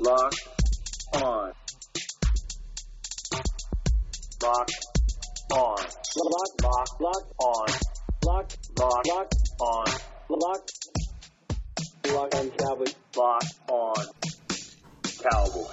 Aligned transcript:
Lock 0.00 0.32
on. 1.14 1.52
Lock 4.40 4.68
on. 5.52 5.76
Lock, 6.16 6.62
lock, 6.62 7.00
lock 7.00 7.26
on. 7.40 7.68
Lock, 8.24 8.52
lock, 8.78 9.06
lock 9.06 9.32
on. 9.60 9.86
Lock, 10.28 10.68
lock 12.12 12.34
on 12.36 12.50
Cowboys. 12.50 12.94
Lock 13.16 13.42
on 13.68 14.06
Cowboys. 15.02 15.66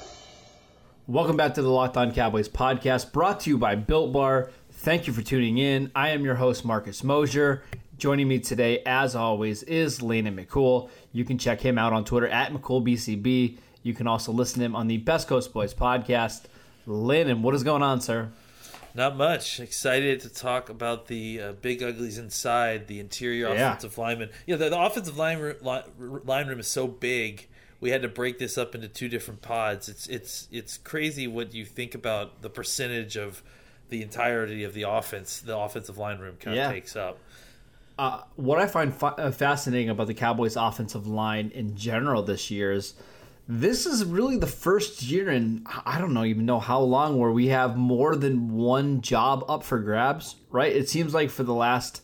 Welcome 1.05 1.38
back 1.38 1.54
to 1.54 1.62
the 1.62 1.70
Locked 1.70 1.98
On 1.98 2.12
Cowboys 2.12 2.50
podcast, 2.50 3.12
brought 3.12 3.42
to 3.42 3.52
you 3.52 3.60
by 3.60 3.76
Built 3.76 4.12
Bar. 4.12 4.50
Thank 4.71 5.05
you 5.05 5.14
for 5.14 5.21
tuning 5.21 5.60
in. 5.60 5.92
I 5.94 6.10
am 6.10 6.26
your 6.26 6.36
host, 6.36 6.66
Marcus 6.66 7.04
Mosher. 7.04 7.64
Joining 8.00 8.28
me 8.28 8.39
today, 8.39 8.82
as 8.88 9.16
always, 9.16 9.62
is 9.62 10.02
Landon 10.02 10.36
McCool. 10.36 10.89
You 11.12 11.26
can 11.26 11.38
check 11.38 11.62
him 11.62 11.78
out 11.78 11.94
on 11.94 12.05
Twitter 12.05 12.28
at 12.28 12.52
McCoolBCB. 12.52 13.60
You 13.85 13.94
can 13.94 14.07
also 14.07 14.31
listen 14.31 14.59
to 14.62 14.66
him 14.66 14.75
on 14.75 14.88
the 14.88 14.98
Best 14.98 15.27
Coast 15.27 15.53
Boys 15.53 15.71
podcast. 15.71 16.45
Landon, 16.88 17.44
what 17.44 17.53
is 17.53 17.62
going 17.63 17.84
on, 17.84 18.02
sir? 18.02 18.30
Not 18.95 19.16
much. 19.16 19.59
Excited 19.59 20.21
to 20.21 20.30
talk 20.30 20.70
about 20.70 21.05
the 21.05 21.39
uh, 21.39 21.52
big 21.52 21.84
uglies 21.84 22.17
inside 22.17 22.88
the 22.88 22.99
interior 22.99 23.53
Yeah. 23.53 23.67
offensive 23.70 23.95
lineman. 23.99 24.30
Yeah, 24.48 24.55
the, 24.55 24.70
the 24.70 24.80
offensive 24.81 25.17
line 25.20 25.38
room, 25.38 25.58
line 26.25 26.48
room 26.48 26.59
is 26.59 26.66
so 26.67 26.88
big. 26.88 27.48
We 27.80 27.91
had 27.91 28.02
to 28.02 28.08
break 28.08 28.39
this 28.39 28.58
up 28.58 28.73
into 28.73 28.88
two 28.88 29.08
different 29.08 29.44
pods. 29.44 29.88
It's 29.88 30.08
it's 30.08 30.47
it's 30.52 30.77
crazy 30.80 31.27
what 31.27 31.53
you 31.53 31.63
think 31.63 31.94
about 31.94 32.41
the 32.41 32.49
percentage 32.49 33.16
of 33.17 33.44
the 33.89 34.02
entirety 34.02 34.63
of 34.63 34.73
the 34.73 34.81
offense 34.89 35.41
the 35.41 35.55
offensive 35.55 35.99
line 35.99 36.17
room 36.17 36.38
kind 36.39 36.55
Yeah. 36.58 36.70
of 36.70 36.73
takes 36.73 36.95
up. 36.95 37.20
Uh, 37.99 38.22
what 38.36 38.58
I 38.58 38.66
find 38.66 38.91
fa- 38.95 39.13
uh, 39.20 39.30
fascinating 39.30 39.91
about 39.91 40.08
the 40.08 40.16
Cowboys' 40.16 40.55
offensive 40.55 41.05
line 41.05 41.52
in 41.53 41.77
general 41.77 42.23
this 42.23 42.49
year 42.49 42.72
is 42.72 42.95
this 43.48 43.85
is 43.85 44.04
really 44.04 44.38
the 44.38 44.48
first 44.48 45.04
year 45.04 45.30
in 45.30 45.66
I 45.86 46.00
don't 46.00 46.14
know 46.14 46.23
even 46.23 46.45
know 46.45 46.59
how 46.59 46.80
long 46.80 47.20
where 47.20 47.31
we 47.31 47.47
have 47.47 47.78
more 47.78 48.16
than 48.16 48.53
one 48.53 49.02
job 49.02 49.45
up 49.47 49.64
for 49.64 49.80
grabs. 49.80 50.36
Right? 50.50 50.75
It 50.75 50.89
seems 50.89 51.14
like 51.14 51.30
for 51.30 51.44
the 51.44 51.53
last 51.53 52.02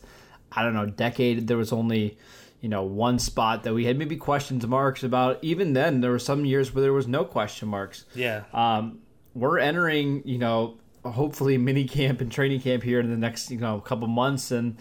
I 0.52 0.62
don't 0.62 0.74
know 0.74 0.86
decade 0.86 1.48
there 1.48 1.56
was 1.56 1.72
only 1.72 2.18
you 2.60 2.68
know 2.68 2.84
one 2.84 3.18
spot 3.18 3.64
that 3.64 3.74
we 3.74 3.84
had 3.84 3.98
maybe 3.98 4.16
questions 4.16 4.66
marks 4.66 5.02
about. 5.02 5.38
Even 5.42 5.72
then, 5.72 6.00
there 6.00 6.12
were 6.12 6.18
some 6.18 6.44
years 6.44 6.72
where 6.72 6.82
there 6.82 6.92
was 6.92 7.08
no 7.08 7.24
question 7.24 7.68
marks. 7.68 8.04
Yeah. 8.14 8.44
Um, 8.52 9.00
we're 9.34 9.58
entering, 9.58 10.22
you 10.26 10.38
know, 10.38 10.78
hopefully 11.04 11.58
mini 11.58 11.84
camp 11.84 12.20
and 12.20 12.30
training 12.30 12.60
camp 12.60 12.82
here 12.82 13.00
in 13.00 13.10
the 13.10 13.16
next, 13.16 13.50
you 13.50 13.58
know, 13.58 13.80
couple 13.80 14.06
months, 14.06 14.50
and 14.50 14.76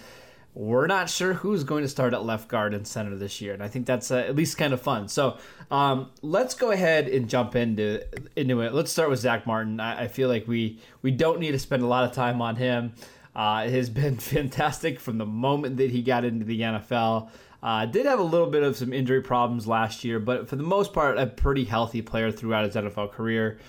we're 0.53 0.87
not 0.87 1.09
sure 1.09 1.33
who's 1.33 1.63
going 1.63 1.83
to 1.83 1.87
start 1.87 2.13
at 2.13 2.25
left 2.25 2.49
guard 2.49 2.73
and 2.73 2.85
center 2.85 3.15
this 3.15 3.39
year, 3.39 3.53
and 3.53 3.63
I 3.63 3.69
think 3.69 3.85
that's 3.85 4.11
uh, 4.11 4.17
at 4.17 4.35
least 4.35 4.57
kind 4.57 4.73
of 4.73 4.81
fun. 4.81 5.07
So 5.07 5.37
um, 5.69 6.09
let's 6.21 6.55
go 6.55 6.71
ahead 6.71 7.07
and 7.07 7.29
jump 7.29 7.55
into 7.55 8.05
into 8.35 8.61
it. 8.61 8.73
Let's 8.73 8.91
start 8.91 9.09
with 9.09 9.19
Zack 9.19 9.47
Martin. 9.47 9.79
I, 9.79 10.03
I 10.03 10.07
feel 10.07 10.27
like 10.27 10.47
we 10.47 10.79
we 11.01 11.11
don't 11.11 11.39
need 11.39 11.51
to 11.51 11.59
spend 11.59 11.83
a 11.83 11.87
lot 11.87 12.03
of 12.03 12.11
time 12.11 12.41
on 12.41 12.57
him. 12.57 12.93
Uh, 13.33 13.63
it 13.67 13.71
has 13.71 13.89
been 14.01 14.17
fantastic 14.17 14.99
from 14.99 15.17
the 15.17 15.25
moment 15.25 15.77
that 15.77 15.91
he 15.91 16.01
got 16.01 16.25
into 16.25 16.45
the 16.45 16.59
NFL. 16.59 17.29
Uh, 17.63 17.85
did 17.85 18.05
have 18.05 18.19
a 18.19 18.23
little 18.23 18.49
bit 18.49 18.63
of 18.63 18.75
some 18.75 18.91
injury 18.91 19.21
problems 19.21 19.67
last 19.67 20.03
year, 20.03 20.19
but 20.19 20.49
for 20.49 20.55
the 20.55 20.63
most 20.63 20.93
part, 20.93 21.17
a 21.17 21.27
pretty 21.27 21.63
healthy 21.63 22.01
player 22.01 22.31
throughout 22.31 22.65
his 22.65 22.75
NFL 22.75 23.11
career. 23.11 23.59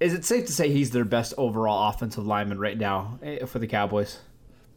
Is 0.00 0.12
it 0.12 0.24
safe 0.24 0.44
to 0.46 0.52
say 0.52 0.70
he's 0.70 0.90
their 0.90 1.04
best 1.04 1.32
overall 1.38 1.88
offensive 1.88 2.26
lineman 2.26 2.58
right 2.58 2.76
now 2.76 3.18
eh, 3.22 3.46
for 3.46 3.60
the 3.60 3.66
Cowboys? 3.66 4.18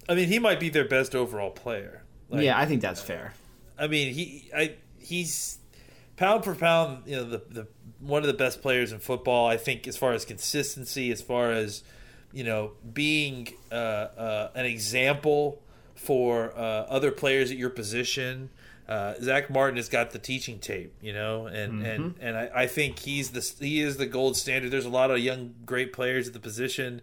I 0.09 0.15
mean, 0.15 0.27
he 0.27 0.39
might 0.39 0.59
be 0.59 0.69
their 0.69 0.87
best 0.87 1.15
overall 1.15 1.51
player. 1.51 2.03
Like, 2.29 2.43
yeah, 2.43 2.57
I 2.57 2.65
think 2.65 2.81
that's 2.81 3.01
fair. 3.01 3.33
I 3.77 3.87
mean, 3.87 4.13
he 4.13 4.49
I 4.53 4.75
he's 4.97 5.59
pound 6.17 6.43
for 6.43 6.55
pound, 6.55 7.03
you 7.05 7.15
know, 7.15 7.23
the 7.23 7.41
the 7.49 7.67
one 7.99 8.23
of 8.23 8.27
the 8.27 8.33
best 8.33 8.61
players 8.61 8.91
in 8.91 8.99
football. 8.99 9.47
I 9.47 9.57
think 9.57 9.87
as 9.87 9.95
far 9.95 10.13
as 10.13 10.25
consistency, 10.25 11.11
as 11.11 11.21
far 11.21 11.51
as 11.51 11.83
you 12.31 12.43
know, 12.43 12.71
being 12.93 13.47
uh, 13.71 13.75
uh, 13.75 14.51
an 14.55 14.65
example 14.65 15.61
for 15.95 16.53
uh, 16.55 16.85
other 16.87 17.11
players 17.11 17.51
at 17.51 17.57
your 17.57 17.69
position. 17.69 18.49
Uh, 18.87 19.13
Zack 19.21 19.51
Martin 19.51 19.77
has 19.77 19.87
got 19.87 20.11
the 20.11 20.19
teaching 20.19 20.57
tape, 20.57 20.95
you 20.99 21.13
know, 21.13 21.45
and 21.45 21.85
and 21.85 22.15
and 22.19 22.35
I, 22.35 22.49
I 22.55 22.67
think 22.67 22.97
he's 22.97 23.29
the 23.31 23.63
he 23.63 23.81
is 23.81 23.97
the 23.97 24.07
gold 24.07 24.35
standard. 24.35 24.71
There's 24.71 24.85
a 24.85 24.89
lot 24.89 25.11
of 25.11 25.19
young 25.19 25.53
great 25.63 25.93
players 25.93 26.27
at 26.27 26.33
the 26.33 26.39
position. 26.39 27.01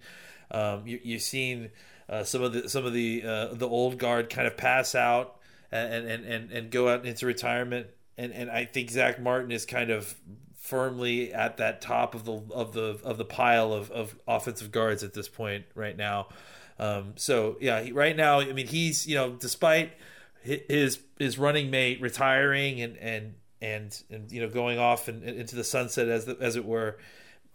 Um, 0.51 0.85
you, 0.85 0.99
you've 1.03 1.23
seen 1.23 1.71
uh, 2.09 2.25
some 2.25 2.43
of 2.43 2.53
the 2.53 2.69
some 2.69 2.87
of 2.87 2.93
the 2.93 3.23
uh, 3.25 3.55
the 3.55 3.69
old 3.69 3.99
guard 3.99 4.31
kind 4.31 4.47
of 4.47 4.57
pass 4.57 4.95
out 4.95 5.37
and 5.73 6.07
and, 6.07 6.25
and, 6.25 6.51
and 6.53 6.71
go 6.71 6.89
out 6.89 7.05
into 7.05 7.27
retirement, 7.27 7.89
and 8.17 8.33
and 8.33 8.51
I 8.51 8.65
think 8.65 8.91
Zack 8.91 9.21
Martin 9.21 9.51
is 9.51 9.67
kind 9.67 9.91
of 9.91 10.15
firmly 10.55 11.33
at 11.33 11.59
that 11.59 11.81
top 11.81 12.15
of 12.15 12.25
the 12.25 12.41
of 12.53 12.73
the 12.73 12.99
of 13.05 13.19
the 13.19 13.25
pile 13.25 13.73
of, 13.73 13.91
of 13.91 14.17
offensive 14.27 14.71
guards 14.71 15.03
at 15.03 15.15
this 15.15 15.29
point 15.29 15.65
right 15.75 15.97
now. 15.97 16.29
Um, 16.79 17.15
so 17.17 17.57
yeah, 17.61 17.81
he, 17.83 17.93
right 17.93 18.17
now, 18.17 18.41
I 18.41 18.53
mean, 18.53 18.67
he's 18.67 19.07
you 19.07 19.15
know, 19.15 19.33
despite 19.33 19.93
his 20.43 21.01
his 21.19 21.39
running 21.39 21.71
mate 21.71 22.01
retiring 22.01 22.81
and 22.81 22.97
and 22.99 23.35
and, 23.61 24.03
and 24.11 24.31
you 24.31 24.41
know 24.41 24.49
going 24.49 24.79
off 24.79 25.09
and, 25.09 25.23
and 25.23 25.39
into 25.39 25.57
the 25.57 25.65
sunset 25.65 26.09
as 26.09 26.27
the, 26.27 26.37
as 26.41 26.57
it 26.57 26.65
were, 26.65 26.99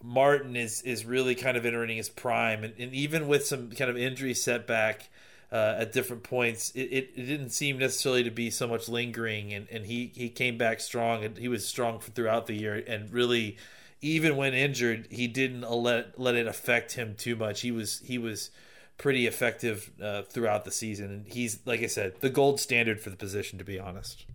Martin 0.04 0.56
is 0.56 0.82
is 0.82 1.06
really 1.06 1.36
kind 1.36 1.58
of 1.58 1.66
entering 1.66 1.98
his 1.98 2.10
prime, 2.10 2.64
and, 2.64 2.74
and 2.78 2.94
even 2.94 3.28
with 3.28 3.46
some 3.46 3.72
kind 3.72 3.90
of 3.90 3.98
injury 3.98 4.34
setback. 4.34 5.10
Uh, 5.54 5.80
at 5.80 5.92
different 5.92 6.24
points, 6.24 6.72
it, 6.76 6.84
it, 6.84 7.10
it 7.14 7.26
didn't 7.26 7.50
seem 7.50 7.78
necessarily 7.78 8.24
to 8.24 8.32
be 8.32 8.50
so 8.50 8.66
much 8.66 8.88
lingering, 8.88 9.52
and, 9.52 9.68
and 9.70 9.86
he, 9.86 10.10
he 10.16 10.30
came 10.30 10.58
back 10.58 10.80
strong, 10.80 11.26
and 11.26 11.38
he 11.38 11.50
was 11.50 11.68
strong 11.68 12.00
throughout 12.00 12.48
the 12.48 12.54
year, 12.54 12.82
and 12.88 13.12
really, 13.12 13.58
even 14.00 14.38
when 14.38 14.54
injured, 14.54 15.08
he 15.12 15.28
didn't 15.28 15.70
let 15.70 16.18
let 16.18 16.36
it 16.36 16.48
affect 16.48 16.94
him 16.94 17.16
too 17.18 17.36
much. 17.36 17.60
He 17.60 17.72
was 17.72 18.00
he 18.06 18.18
was 18.18 18.50
pretty 18.98 19.28
effective 19.28 19.92
uh, 20.02 20.22
throughout 20.22 20.64
the 20.64 20.72
season, 20.72 21.12
and 21.12 21.28
he's 21.28 21.60
like 21.66 21.82
I 21.82 21.88
said, 21.88 22.22
the 22.22 22.30
gold 22.30 22.62
standard 22.62 23.02
for 23.02 23.10
the 23.10 23.18
position. 23.18 23.60
To 23.60 23.66
be 23.66 23.78
honest, 23.78 24.26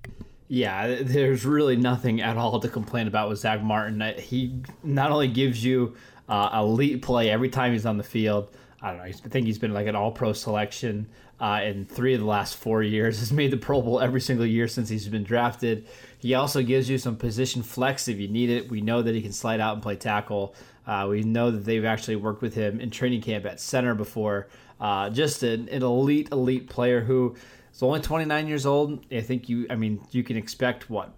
Yeah, 0.48 0.98
there's 1.02 1.44
really 1.44 1.76
nothing 1.76 2.20
at 2.20 2.36
all 2.36 2.60
to 2.60 2.68
complain 2.68 3.06
about 3.08 3.28
with 3.28 3.38
Zack 3.38 3.62
Martin. 3.62 4.00
Uh, 4.02 4.18
He 4.18 4.60
not 4.82 5.10
only 5.10 5.28
gives 5.28 5.64
you 5.64 5.96
uh, 6.28 6.50
elite 6.54 7.02
play 7.02 7.30
every 7.30 7.48
time 7.48 7.72
he's 7.72 7.86
on 7.86 7.98
the 7.98 8.04
field. 8.04 8.50
I 8.82 8.90
don't 8.90 8.98
know. 8.98 9.04
I 9.04 9.12
think 9.12 9.46
he's 9.46 9.58
been 9.58 9.72
like 9.72 9.86
an 9.86 9.96
All-Pro 9.96 10.32
selection 10.32 11.08
uh, 11.40 11.60
in 11.64 11.86
three 11.86 12.14
of 12.14 12.20
the 12.20 12.26
last 12.26 12.56
four 12.56 12.82
years. 12.94 13.18
Has 13.20 13.32
made 13.32 13.50
the 13.50 13.56
Pro 13.56 13.80
Bowl 13.80 14.00
every 14.00 14.20
single 14.20 14.46
year 14.46 14.68
since 14.68 14.88
he's 14.88 15.08
been 15.08 15.24
drafted. 15.24 15.86
He 16.18 16.34
also 16.34 16.62
gives 16.62 16.88
you 16.88 16.98
some 16.98 17.16
position 17.16 17.62
flex 17.62 18.08
if 18.08 18.18
you 18.18 18.28
need 18.28 18.50
it. 18.50 18.68
We 18.70 18.80
know 18.80 19.02
that 19.02 19.14
he 19.14 19.22
can 19.22 19.32
slide 19.32 19.60
out 19.60 19.74
and 19.74 19.82
play 19.82 19.96
tackle. 19.96 20.54
Uh, 20.86 21.06
we 21.08 21.22
know 21.22 21.50
that 21.50 21.64
they've 21.64 21.84
actually 21.84 22.16
worked 22.16 22.42
with 22.42 22.54
him 22.54 22.80
in 22.80 22.90
training 22.90 23.20
camp 23.22 23.44
at 23.44 23.60
center 23.60 23.94
before. 23.94 24.48
Uh, 24.80 25.10
just 25.10 25.42
an, 25.42 25.68
an 25.70 25.82
elite, 25.82 26.28
elite 26.30 26.68
player 26.68 27.00
who 27.00 27.34
is 27.76 27.82
only 27.82 28.00
29 28.00 28.48
years 28.48 28.66
old. 28.66 29.04
I 29.12 29.20
think 29.20 29.48
you. 29.48 29.66
I 29.70 29.76
mean, 29.76 30.00
you 30.10 30.24
can 30.24 30.36
expect 30.36 30.88
what 30.88 31.14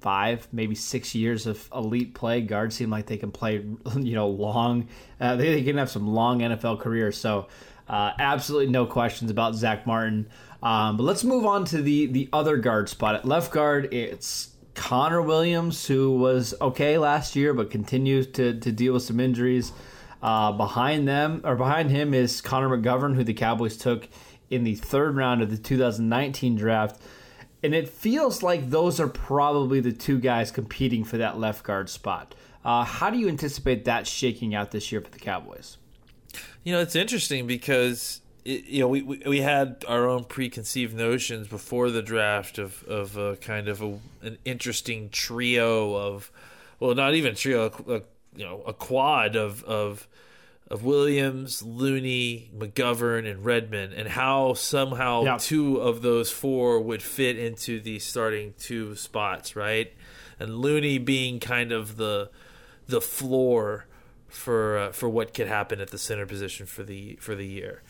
five, 0.00 0.48
maybe 0.52 0.74
six 0.74 1.14
years 1.14 1.46
of 1.46 1.68
elite 1.72 2.14
play. 2.14 2.40
Guards 2.40 2.74
seem 2.74 2.90
like 2.90 3.06
they 3.06 3.16
can 3.16 3.30
play, 3.30 3.64
you 3.96 4.14
know, 4.14 4.28
long. 4.28 4.88
Uh, 5.20 5.36
they, 5.36 5.54
they 5.54 5.62
can 5.62 5.78
have 5.78 5.90
some 5.90 6.08
long 6.08 6.40
NFL 6.40 6.80
careers. 6.80 7.16
So, 7.16 7.46
uh, 7.88 8.12
absolutely 8.18 8.72
no 8.72 8.84
questions 8.84 9.30
about 9.30 9.54
Zack 9.54 9.86
Martin. 9.86 10.28
Um, 10.62 10.96
but 10.96 11.04
let's 11.04 11.24
move 11.24 11.46
on 11.46 11.64
to 11.66 11.80
the 11.80 12.06
the 12.06 12.28
other 12.32 12.56
guard 12.56 12.88
spot 12.88 13.14
at 13.14 13.24
left 13.24 13.52
guard. 13.52 13.92
It's 13.94 14.54
Connor 14.74 15.22
Williams, 15.22 15.86
who 15.86 16.16
was 16.16 16.54
okay 16.60 16.98
last 16.98 17.36
year, 17.36 17.54
but 17.54 17.70
continues 17.70 18.26
to 18.28 18.58
to 18.58 18.72
deal 18.72 18.94
with 18.94 19.04
some 19.04 19.20
injuries. 19.20 19.72
Uh, 20.22 20.52
behind 20.52 21.08
them 21.08 21.40
or 21.42 21.56
behind 21.56 21.90
him 21.90 22.14
is 22.14 22.40
Connor 22.40 22.68
McGovern, 22.68 23.16
who 23.16 23.24
the 23.24 23.34
Cowboys 23.34 23.76
took 23.76 24.08
in 24.52 24.64
the 24.64 24.74
third 24.74 25.16
round 25.16 25.42
of 25.42 25.50
the 25.50 25.56
2019 25.56 26.56
draft. 26.56 27.00
And 27.62 27.74
it 27.74 27.88
feels 27.88 28.42
like 28.42 28.70
those 28.70 29.00
are 29.00 29.08
probably 29.08 29.80
the 29.80 29.92
two 29.92 30.18
guys 30.18 30.50
competing 30.50 31.04
for 31.04 31.16
that 31.18 31.38
left 31.38 31.64
guard 31.64 31.88
spot. 31.88 32.34
Uh, 32.64 32.84
how 32.84 33.10
do 33.10 33.18
you 33.18 33.28
anticipate 33.28 33.84
that 33.86 34.06
shaking 34.06 34.54
out 34.54 34.70
this 34.70 34.92
year 34.92 35.00
for 35.00 35.10
the 35.10 35.18
Cowboys? 35.18 35.78
you 36.64 36.72
know 36.72 36.80
it's 36.80 36.96
interesting 36.96 37.46
because 37.46 38.20
it, 38.44 38.64
you 38.64 38.80
know 38.80 38.88
we, 38.88 39.02
we 39.02 39.22
we 39.26 39.40
had 39.40 39.84
our 39.88 40.08
own 40.08 40.24
preconceived 40.24 40.94
notions 40.94 41.48
before 41.48 41.90
the 41.90 42.02
draft 42.02 42.58
of 42.58 42.82
of 42.84 43.16
a 43.16 43.36
kind 43.36 43.68
of 43.68 43.82
a, 43.82 43.98
an 44.22 44.38
interesting 44.44 45.08
trio 45.10 45.94
of 45.94 46.30
well 46.80 46.94
not 46.94 47.14
even 47.14 47.34
trio 47.34 47.66
a, 47.86 47.94
a, 47.94 48.02
you 48.36 48.44
know 48.44 48.62
a 48.66 48.72
quad 48.72 49.36
of 49.36 49.62
of 49.64 50.06
of 50.72 50.82
Williams, 50.84 51.62
Looney, 51.62 52.50
McGovern, 52.56 53.30
and 53.30 53.44
Redmond, 53.44 53.92
and 53.92 54.08
how 54.08 54.54
somehow 54.54 55.22
Yeah. 55.22 55.36
two 55.38 55.76
of 55.76 56.00
those 56.02 56.30
four 56.30 56.80
would 56.80 57.02
fit 57.02 57.38
into 57.38 57.78
the 57.78 57.98
starting 57.98 58.54
two 58.58 58.96
spots, 58.96 59.54
right? 59.54 59.92
And 60.40 60.56
Looney 60.58 60.96
being 60.98 61.38
kind 61.40 61.70
of 61.72 61.96
the 61.98 62.30
the 62.86 63.00
floor 63.02 63.86
for 64.28 64.78
uh, 64.78 64.92
for 64.92 65.08
what 65.10 65.34
could 65.34 65.46
happen 65.46 65.78
at 65.80 65.90
the 65.90 65.98
center 65.98 66.24
position 66.26 66.64
for 66.66 66.82
the 66.82 67.16
for 67.20 67.34
the 67.34 67.46
year. 67.46 67.82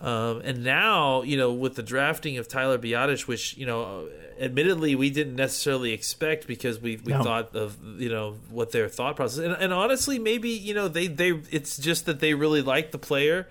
Um, 0.00 0.40
and 0.44 0.64
now, 0.64 1.22
you 1.22 1.36
know, 1.36 1.52
with 1.52 1.74
the 1.74 1.82
drafting 1.82 2.38
of 2.38 2.48
Tyler 2.48 2.78
Biadasz, 2.78 3.26
which 3.26 3.56
you 3.58 3.66
know, 3.66 4.08
admittedly 4.40 4.94
we 4.94 5.10
didn't 5.10 5.36
necessarily 5.36 5.92
expect 5.92 6.46
because 6.46 6.80
we 6.80 6.96
we 7.04 7.12
No. 7.12 7.22
thought 7.22 7.54
of 7.54 7.76
you 8.00 8.08
know 8.08 8.36
what 8.48 8.72
their 8.72 8.88
thought 8.88 9.16
process, 9.16 9.44
and, 9.44 9.52
and 9.54 9.72
honestly, 9.74 10.18
maybe 10.18 10.48
you 10.48 10.72
know 10.72 10.88
they 10.88 11.06
they 11.06 11.32
it's 11.50 11.76
just 11.76 12.06
that 12.06 12.20
they 12.20 12.32
really 12.32 12.62
liked 12.62 12.92
the 12.92 12.98
player. 12.98 13.46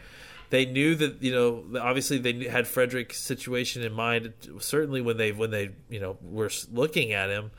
They 0.50 0.66
knew 0.66 0.96
that 0.96 1.22
you 1.22 1.32
know 1.32 1.80
obviously 1.80 2.18
they 2.18 2.46
had 2.50 2.68
Frederick's 2.68 3.20
situation 3.20 3.84
in 3.84 3.94
mind. 3.94 4.34
Certainly 4.60 5.02
when 5.02 5.18
they 5.18 5.32
when 5.32 5.52
they 5.52 5.70
you 5.92 6.00
know 6.00 6.18
were 6.24 6.50
looking 6.72 7.12
at 7.14 7.30
him. 7.30 7.52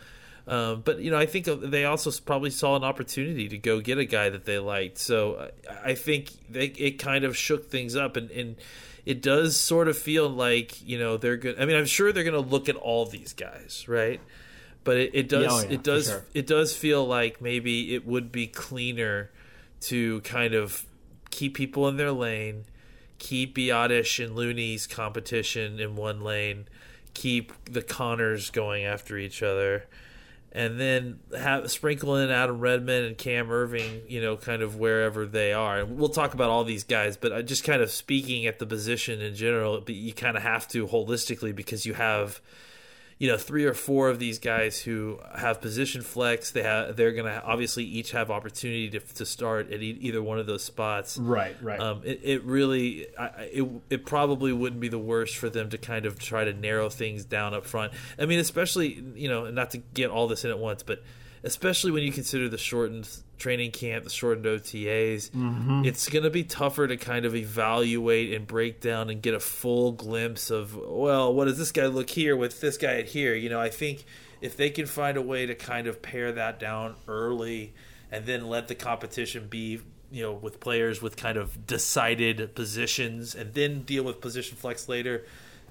Um, 0.47 0.83
but 0.85 1.01
you 1.01 1.11
know, 1.11 1.19
I 1.19 1.27
think 1.27 1.47
they 1.47 1.85
also 1.85 2.11
probably 2.25 2.51
saw 2.51 2.77
an 2.77 2.85
opportunity 2.85 3.49
to 3.49 3.59
go 3.59 3.81
get 3.81 3.99
a 3.99 4.05
guy 4.05 4.31
that 4.31 4.45
they 4.45 4.59
liked. 4.59 4.99
So 4.99 5.51
I, 5.69 5.91
I 5.91 5.95
think 5.95 6.31
they, 6.49 6.67
it 6.67 6.99
kind 6.99 7.25
of 7.25 7.37
shook 7.37 7.71
things 7.71 7.95
up, 7.95 8.17
and, 8.17 8.31
and 8.31 8.57
it 9.07 9.23
does 9.23 9.57
sort 9.57 9.89
of 9.89 9.97
feel 9.97 10.29
like 10.29 10.87
you 10.87 10.99
know 10.99 11.17
they're 11.17 11.37
good. 11.37 11.61
I 11.61 11.67
mean, 11.67 11.77
I'm 11.77 11.87
sure 11.87 12.13
they're 12.13 12.25
going 12.25 12.43
to 12.43 12.51
look 12.51 12.69
at 12.69 12.77
all 12.77 13.07
these 13.07 13.33
guys, 13.33 13.85
right? 13.89 14.21
But 14.83 14.97
it, 14.97 15.11
it 15.15 15.29
does 15.29 15.53
oh 15.53 15.61
yeah, 15.61 15.75
it 15.75 15.83
does 15.83 16.07
sure. 16.09 16.25
it 16.35 16.47
does 16.47 16.75
feel 16.75 17.07
like 17.07 17.41
maybe 17.41 17.95
it 17.95 18.07
would 18.07 18.33
be 18.33 18.47
cleaner 18.47 19.31
to 19.83 20.21
kind 20.23 20.55
of 20.55 20.85
keep 21.31 21.55
people 21.55 21.89
in 21.89 21.97
their 21.97 22.13
lane, 22.13 22.65
keep 23.19 23.57
Biadasz 23.57 24.25
and 24.25 24.35
Looney's 24.35 24.87
competition 24.87 25.81
in 25.81 25.97
one 25.97 26.23
lane, 26.23 26.67
keep 27.15 27.53
the 27.65 27.83
Connors 27.83 28.51
going 28.51 28.85
after 28.85 29.17
each 29.17 29.43
other, 29.43 29.87
and 30.53 30.81
then 30.81 31.21
have 31.37 31.71
sprinkle 31.71 32.17
in 32.17 32.31
Adam 32.31 32.59
Redmond 32.59 33.07
and 33.07 33.19
Cam 33.19 33.49
Erving, 33.49 34.03
you 34.09 34.21
know, 34.21 34.37
kind 34.37 34.63
of 34.63 34.77
wherever 34.77 35.27
they 35.27 35.53
are. 35.53 35.81
And 35.81 35.97
we'll 35.97 36.09
talk 36.09 36.35
about 36.35 36.51
all 36.51 36.65
these 36.65 36.85
guys, 36.85 37.17
but 37.17 37.33
uh, 37.33 37.43
just 37.43 37.63
kind 37.63 37.83
of 37.83 37.91
speaking 37.91 38.47
at 38.47 38.59
the 38.59 38.67
position 38.67 39.21
in 39.21 39.35
general, 39.35 39.81
but 39.81 39.95
you 39.95 40.13
kind 40.13 40.37
of 40.37 40.43
have 40.43 40.67
to 40.69 40.87
holistically 40.87 41.55
because 41.55 41.87
you 41.87 41.95
have 41.95 42.41
you 43.21 43.29
know 43.29 43.37
three 43.37 43.67
or 43.67 43.75
four 43.75 44.09
of 44.09 44.19
these 44.19 44.39
guys 44.39 44.81
who 44.81 45.21
have 45.37 45.61
position 45.61 46.01
flex. 46.01 46.53
They 46.53 46.63
have 46.63 46.97
they're 46.97 47.13
going 47.13 47.27
to 47.27 47.45
obviously 47.45 47.85
each 47.85 48.13
have 48.13 48.31
opportunity 48.31 48.89
to, 48.91 48.99
to 48.99 49.27
start 49.27 49.71
at 49.71 49.83
e- 49.83 49.99
either 50.01 50.23
one 50.23 50.39
of 50.39 50.47
those 50.47 50.65
spots. 50.65 51.19
Right, 51.19 51.55
right. 51.63 51.79
Um, 51.79 52.01
it, 52.03 52.21
it 52.25 52.45
really 52.45 53.07
I, 53.19 53.51
it 53.53 53.69
it 53.91 54.07
probably 54.07 54.55
wouldn't 54.55 54.81
be 54.81 54.89
the 54.89 54.99
worst 54.99 55.37
for 55.37 55.51
them 55.51 55.69
to 55.69 55.77
kind 55.77 56.07
of 56.07 56.19
try 56.19 56.45
to 56.45 56.55
narrow 56.55 56.89
things 56.89 57.27
down 57.27 57.53
up 57.53 57.67
front. 57.67 57.93
I 58.19 58.25
mean, 58.25 58.39
especially 58.39 59.05
you 59.15 59.29
know, 59.29 59.51
not 59.51 59.73
to 59.73 59.79
get 59.79 60.11
all 60.11 60.27
this 60.27 60.47
in 60.47 60.51
at 60.51 60.59
once, 60.59 60.83
but 60.83 61.03
especially 61.43 61.91
when 61.91 62.03
you 62.03 62.13
consider 62.13 62.49
the 62.49 62.59
shortened 62.59 63.09
training 63.39 63.71
camp, 63.71 64.05
the 64.05 64.11
shortened 64.11 64.45
OTAs, 64.45 65.31
mm-hmm. 65.31 65.85
it's 65.85 66.09
going 66.09 66.25
to 66.25 66.31
be 66.31 66.45
tougher 66.45 66.87
to 66.87 66.97
kind 66.97 67.25
of 67.25 67.35
evaluate 67.35 68.33
and 68.35 68.47
break 68.47 68.81
down 68.81 69.11
and 69.11 69.23
get 69.23 69.35
a 69.35 69.41
full 69.41 69.93
glimpse 69.93 70.51
of 70.51 70.77
well, 70.77 71.33
what 71.33 71.47
does 71.47 71.59
this 71.59 71.73
guy 71.73 71.87
look 71.87 72.11
here 72.11 72.37
with 72.37 72.61
this 72.61 72.77
guy 72.77 72.95
at 72.99 73.07
here? 73.07 73.35
You 73.35 73.49
know, 73.49 73.61
I 73.61 73.71
think 73.71 74.05
if 74.41 74.57
they 74.57 74.71
can 74.71 74.87
find 74.87 75.17
a 75.17 75.23
way 75.23 75.47
to 75.47 75.55
kind 75.55 75.87
of 75.87 76.03
pare 76.03 76.33
that 76.33 76.59
down 76.61 76.95
early 77.09 77.75
and 78.11 78.27
then 78.27 78.49
let 78.49 78.69
the 78.69 78.75
competition 78.75 79.47
be 79.49 79.81
you 80.11 80.23
know 80.23 80.33
with 80.33 80.61
players 80.61 81.01
with 81.01 81.17
kind 81.17 81.39
of 81.39 81.67
decided 81.67 82.55
positions 82.55 83.35
and 83.35 83.55
then 83.55 83.83
deal 83.83 84.03
with 84.03 84.21
position 84.21 84.57
flex 84.57 84.89
later 84.89 85.25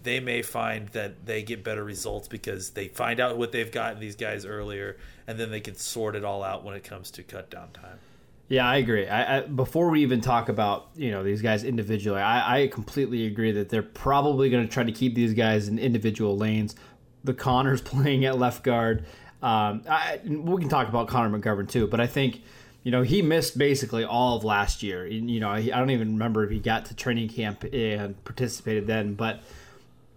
they 0.04 0.20
may 0.20 0.42
find 0.42 0.90
that 0.90 1.26
they 1.26 1.44
get 1.44 1.64
better 1.64 1.84
results 1.84 2.28
because 2.28 2.72
they 2.72 2.88
find 2.88 3.20
out 3.20 3.38
what 3.38 3.52
they've 3.52 3.72
gotten 3.72 4.00
these 4.00 4.16
guys 4.16 4.46
earlier 4.46 4.98
and 5.28 5.40
then 5.40 5.52
they 5.52 5.60
can 5.60 5.76
sort 5.76 6.16
it 6.16 6.24
all 6.24 6.44
out 6.44 6.64
when 6.64 6.76
it 6.76 6.84
comes 6.84 7.12
to 7.12 7.24
cut 7.24 7.50
down 7.50 7.70
time 7.72 8.00
Yeah, 8.48 8.68
I 8.68 8.78
agree. 8.78 9.08
I, 9.08 9.38
I, 9.38 9.42
before 9.42 9.90
we 9.90 10.02
even 10.02 10.22
talk 10.22 10.50
about 10.50 10.88
you 10.96 11.12
know 11.12 11.24
these 11.24 11.42
guys 11.42 11.64
individually, 11.64 12.20
I, 12.20 12.64
I 12.64 12.68
completely 12.68 13.28
agree 13.28 13.52
that 13.52 13.70
they're 13.70 13.84
probably 13.84 14.50
going 14.50 14.68
to 14.68 14.74
try 14.74 14.84
to 14.84 14.92
keep 14.92 15.14
these 15.14 15.36
guys 15.36 15.68
in 15.68 15.78
individual 15.78 16.36
lanes. 16.36 16.76
The 17.24 17.36
Connors 17.36 17.82
playing 17.94 18.26
at 18.26 18.40
left 18.40 18.64
guard. 18.64 19.06
Um, 19.42 19.84
we 20.26 20.60
can 20.60 20.68
talk 20.70 20.90
about 20.90 21.08
Connor 21.08 21.38
McGovern 21.38 21.70
too, 21.70 21.88
but 21.88 22.00
I 22.00 22.08
think 22.08 22.42
you 22.82 22.92
know 22.92 23.04
he 23.04 23.22
missed 23.22 23.56
basically 23.58 24.04
all 24.04 24.38
of 24.38 24.44
last 24.44 24.82
year. 24.82 25.06
You 25.06 25.40
know, 25.40 25.50
I 25.50 25.62
don't 25.62 25.92
even 25.92 26.14
remember 26.14 26.44
if 26.44 26.50
he 26.50 26.60
got 26.60 26.86
to 26.86 26.96
training 26.96 27.30
camp 27.30 27.64
and 27.72 28.22
participated 28.24 28.88
then. 28.88 29.14
But 29.14 29.42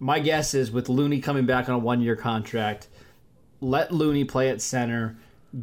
my 0.03 0.19
guess 0.19 0.53
is 0.53 0.69
with 0.69 0.89
Looney 0.89 1.21
coming 1.21 1.45
back 1.45 1.69
on 1.69 1.75
a 1.75 1.79
one-year 1.79 2.17
contract, 2.17 2.89
let 3.61 3.93
Looney 3.93 4.25
play 4.25 4.49
at 4.49 4.61
center, 4.61 5.15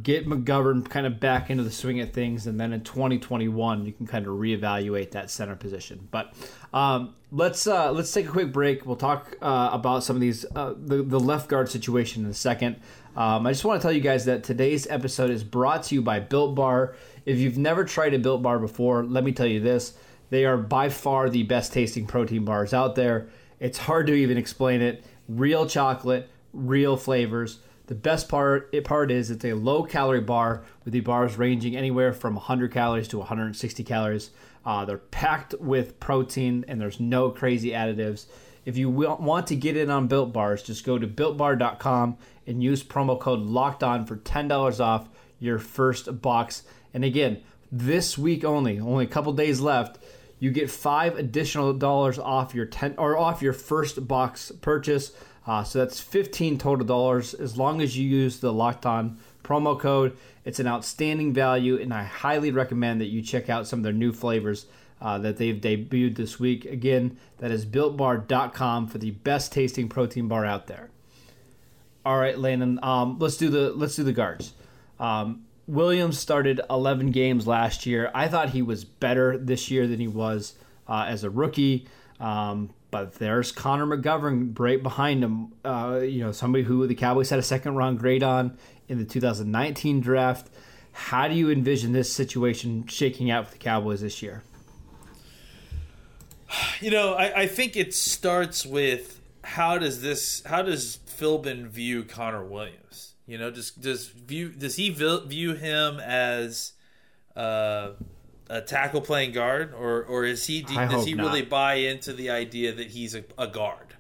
get 0.03 0.27
McGovern 0.27 0.89
kind 0.89 1.07
of 1.07 1.21
back 1.21 1.51
into 1.51 1.63
the 1.63 1.71
swing 1.71 2.01
of 2.01 2.11
things, 2.13 2.47
and 2.47 2.59
then 2.59 2.73
in 2.73 2.81
2021 2.81 3.85
you 3.85 3.93
can 3.93 4.07
kind 4.07 4.27
of 4.27 4.33
reevaluate 4.33 5.11
that 5.11 5.31
center 5.31 5.57
position. 5.57 6.09
But 6.11 6.33
um, 6.73 7.15
let's 7.31 7.67
uh, 7.67 7.93
let's 7.93 8.11
take 8.13 8.29
a 8.29 8.31
quick 8.31 8.51
break. 8.51 8.87
We'll 8.87 8.97
talk 8.97 9.37
uh, 9.43 9.69
about 9.73 10.05
some 10.05 10.17
of 10.17 10.23
these 10.23 10.47
uh, 10.57 10.73
the 10.75 11.03
the 11.03 11.21
left 11.21 11.51
guard 11.51 11.69
situation 11.69 12.25
in 12.25 12.31
a 12.31 12.35
second. 12.35 12.77
Um, 13.17 13.47
I 13.47 13.53
just 13.53 13.67
want 13.67 13.83
to 13.83 13.85
tell 13.85 13.93
you 13.93 14.01
guys 14.01 14.25
that 14.25 14.43
today's 14.43 14.87
episode 14.87 15.29
is 15.29 15.45
brought 15.45 15.83
to 15.85 15.95
you 15.95 16.01
by 16.01 16.19
Built 16.19 16.55
Bar. 16.55 16.97
If 17.27 17.39
you've 17.39 17.59
never 17.59 17.85
tried 17.85 18.15
a 18.15 18.19
Built 18.19 18.43
Bar 18.43 18.59
before, 18.59 19.05
let 19.05 19.23
me 19.23 19.33
tell 19.33 19.47
you 19.47 19.61
this: 19.61 19.93
they 20.31 20.47
are 20.47 20.57
by 20.57 20.89
far 20.89 21.29
the 21.29 21.43
best 21.43 21.75
tasting 21.75 22.07
protein 22.07 22.47
bars 22.47 22.73
out 22.73 22.95
there. 22.95 23.29
It's 23.61 23.79
hard 23.79 24.07
to 24.07 24.15
even 24.15 24.39
explain 24.39 24.81
it. 24.81 25.05
Real 25.29 25.67
chocolate, 25.67 26.29
real 26.53 26.97
flavors. 26.97 27.59
The 27.87 27.95
best 27.95 28.29
part 28.29 28.73
part 28.85 29.11
is 29.11 29.31
it's 29.31 29.45
a 29.45 29.53
low 29.53 29.83
calorie 29.83 30.21
bar 30.21 30.65
with 30.85 30.93
the 30.93 31.01
bars 31.01 31.37
ranging 31.37 31.77
anywhere 31.77 32.13
from 32.13 32.35
100 32.35 32.73
calories 32.73 33.09
to 33.09 33.19
160 33.19 33.85
calories. 33.85 34.31
Uh, 34.65 34.85
they're 34.85 34.99
packed 34.99 35.55
with 35.61 36.01
protein 36.01 36.65
and 36.69 36.81
there's 36.81 37.01
no 37.01 37.31
crazy 37.31 37.71
additives. 37.71 38.27
If 38.65 38.77
you 38.77 38.91
want 38.91 39.47
to 39.49 39.57
get 39.57 39.77
in 39.77 39.91
on 39.91 40.07
Built 40.07 40.33
Bars, 40.33 40.63
just 40.63 40.85
go 40.85 40.99
to 40.99 41.07
builtbar.com 41.07 42.17
and 42.47 42.63
use 42.63 42.83
promo 42.85 43.19
code 43.19 43.41
Locked 43.41 43.83
On 43.83 44.07
for 44.07 44.17
$10 44.17 44.81
off 44.81 45.09
your 45.39 45.59
first 45.59 46.21
box. 46.21 46.63
And 46.93 47.05
again, 47.05 47.43
this 47.73 48.19
week 48.19 48.45
only, 48.45 48.79
only 48.79 49.05
a 49.05 49.09
couple 49.09 49.33
days 49.33 49.61
left, 49.61 49.99
you 50.41 50.51
get 50.51 50.71
five 50.71 51.17
additional 51.17 51.73
dollars 51.73 52.19
off 52.19 52.55
your 52.55 52.67
ten 52.67 52.95
or 52.99 53.17
off 53.17 53.43
your 53.43 53.53
first 53.53 54.09
box 54.09 54.51
purchase. 54.61 55.13
Uh, 55.47 55.65
so 55.65 55.79
that's 55.79 56.01
15 56.01 56.59
total 56.59 56.87
dollars 56.87 57.35
as 57.35 57.57
long 57.57 57.81
as 57.81 57.97
you 57.97 58.07
use 58.07 58.41
the 58.41 58.53
locked 58.53 58.85
on 58.85 59.19
promo 59.45 59.79
code. 59.79 60.17
It's 60.45 60.59
an 60.59 60.67
outstanding 60.67 61.33
value, 61.33 61.81
and 61.81 61.93
I 61.93 62.05
highly 62.05 62.51
recommend 62.51 63.01
that 63.01 63.07
you 63.07 63.23
check 63.23 63.49
out 63.49 63.67
some 63.67 63.81
of 63.81 63.83
their 63.85 63.93
new 63.93 64.13
flavors 64.13 64.67
uh, 65.01 65.19
that 65.19 65.37
they've 65.37 65.57
debuted 65.57 66.17
this 66.17 66.39
week. 66.39 66.65
Again, 66.65 67.19
that 67.39 67.51
is 67.51 67.65
builtbar.com 67.67 68.87
for 68.87 68.99
the 68.99 69.11
best 69.11 69.53
tasting 69.53 69.89
protein 69.89 70.29
bar 70.29 70.45
out 70.45 70.67
there. 70.67 70.91
All 72.05 72.19
right, 72.19 72.39
Landon, 72.39 72.79
um, 72.83 73.19
let's 73.19 73.37
do 73.37 73.49
the 73.51 73.73
let's 73.73 73.97
do 73.97 74.05
the 74.05 74.13
guards. 74.13 74.55
Um, 74.99 75.45
Williams 75.71 76.19
started 76.19 76.61
11 76.69 77.11
games 77.11 77.47
last 77.47 77.87
year. 77.87 78.11
I 78.15 78.29
thought 78.29 78.51
he 78.51 78.63
was 78.63 78.85
better 78.85 79.39
this 79.39 79.71
year 79.71 79.87
than 79.87 80.01
he 80.01 80.09
was 80.09 80.55
uh, 80.89 81.07
as 81.09 81.25
a 81.25 81.31
rookie. 81.31 81.87
Um, 82.19 82.71
but 82.91 83.15
there's 83.15 83.53
Connor 83.53 83.87
McGovern 83.87 84.59
right 84.59 84.83
behind 84.83 85.23
him. 85.23 85.53
Uh, 85.65 86.01
you 86.03 86.23
know, 86.23 86.33
somebody 86.33 86.65
who 86.65 86.87
the 86.87 86.95
Cowboys 86.95 87.31
had 87.31 87.39
a 87.39 87.43
second 87.43 87.77
round 87.77 87.99
grade 87.99 88.23
on 88.23 88.59
in 88.89 88.99
the 88.99 89.05
2019 89.05 90.01
draft. 90.01 90.51
How 90.93 91.29
do 91.29 91.35
you 91.35 91.51
envision 91.51 91.93
this 91.93 92.13
situation 92.13 92.87
shaking 92.89 93.31
out 93.31 93.47
for 93.47 93.53
the 93.53 93.59
Cowboys 93.59 94.01
this 94.01 94.23
year? 94.23 94.43
you 96.81 96.91
know 96.91 97.15
I, 97.15 97.43
I 97.43 97.47
think 97.47 97.77
it 97.77 97.95
starts 97.95 98.67
with 98.67 99.21
how 99.43 99.79
does 99.79 100.03
this 100.03 100.43
how 100.47 100.63
does 100.63 100.99
philbin 101.07 101.67
view 101.67 102.05
connor 102.05 102.45
williams 102.45 103.10
you 103.31 103.39
know 103.39 103.51
does 103.51 103.71
does 103.71 104.09
view 104.09 104.49
does 104.51 104.75
he 104.77 104.91
view 104.91 105.55
him 105.55 106.01
as 106.01 106.73
uh, 107.37 107.91
a 108.49 108.61
tackle 108.61 109.01
playing 109.01 109.33
guard 109.33 109.73
or 109.73 110.03
or 110.05 110.25
is 110.25 110.47
he 110.47 110.65
I 110.69 110.87
does 110.87 111.07
he 111.07 111.15
not. 111.15 111.27
really 111.27 111.43
buy 111.43 111.75
into 111.75 112.13
the 112.13 112.31
idea 112.31 112.73
that 112.75 112.89
he's 112.89 113.15
a, 113.15 113.23
a 113.39 113.47
guard 113.47 113.95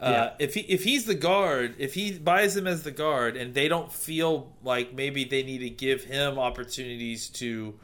uh, 0.00 0.10
Yeah. 0.10 0.30
if 0.46 0.54
he 0.54 0.60
if 0.60 0.84
he's 0.84 1.06
the 1.06 1.16
guard, 1.16 1.74
if 1.78 1.94
he 1.94 2.18
buys 2.18 2.56
him 2.56 2.68
as 2.68 2.84
the 2.84 2.92
guard, 2.92 3.36
and 3.36 3.52
they 3.52 3.66
don't 3.66 3.92
feel 3.92 4.52
like 4.62 4.94
maybe 4.94 5.24
they 5.24 5.42
need 5.42 5.58
to 5.58 5.70
give 5.70 6.04
him 6.04 6.38
opportunities 6.38 7.28
to 7.30 7.74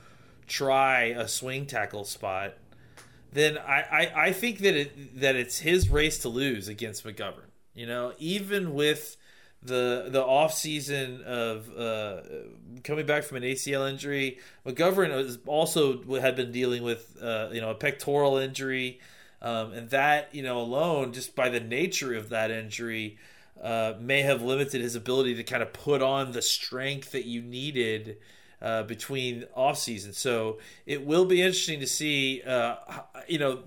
try 0.47 1.07
a 1.07 1.27
swing 1.27 1.67
tackle 1.67 2.05
spot, 2.05 2.55
then 3.33 3.59
I, 3.59 3.81
I, 3.91 4.27
I 4.27 4.33
think 4.33 4.59
that 4.61 4.75
it 4.77 5.21
that 5.21 5.35
it's 5.35 5.59
his 5.59 5.89
race 5.89 6.19
to 6.19 6.29
lose 6.29 6.69
against 6.69 7.05
McGovern. 7.05 7.51
You 7.75 7.87
know, 7.87 8.13
even 8.19 8.75
with 8.75 9.17
the 9.65 10.09
the 10.11 10.23
off 10.23 10.53
season 10.53 11.23
of 11.23 11.77
uh, 11.77 12.21
coming 12.83 13.07
back 13.07 13.25
from 13.25 13.39
an 13.39 13.43
ACL 13.43 13.89
injury, 13.89 14.39
McGovern 14.67 15.39
also 15.47 16.03
had 16.21 16.37
been 16.37 16.53
dealing 16.53 16.83
with 16.83 17.17
uh, 17.23 17.49
you 17.53 17.61
know 17.61 17.71
a 17.71 17.75
pectoral 17.75 18.37
injury, 18.37 19.01
um, 19.43 19.73
and 19.73 19.91
that 19.91 20.29
you 20.33 20.43
know 20.43 20.59
alone 20.59 21.13
just 21.13 21.35
by 21.35 21.49
the 21.49 21.61
nature 21.61 22.15
of 22.15 22.29
that 22.29 22.51
injury. 22.51 23.19
Uh, 23.63 23.95
may 23.99 24.21
have 24.21 24.43
limited 24.43 24.83
his 24.83 24.95
ability 24.95 25.35
to 25.37 25.43
kind 25.43 25.63
of 25.63 25.73
put 25.73 26.03
on 26.03 26.33
the 26.33 26.43
strength 26.43 27.13
that 27.13 27.25
you 27.25 27.41
needed 27.41 28.19
uh, 28.61 28.83
between 28.83 29.45
off 29.55 29.79
season. 29.79 30.13
So 30.13 30.59
it 30.85 31.07
will 31.07 31.25
be 31.25 31.41
interesting 31.41 31.81
to 31.81 31.87
see. 31.87 32.43
Uh, 32.43 32.75
you 33.29 33.39
know, 33.39 33.61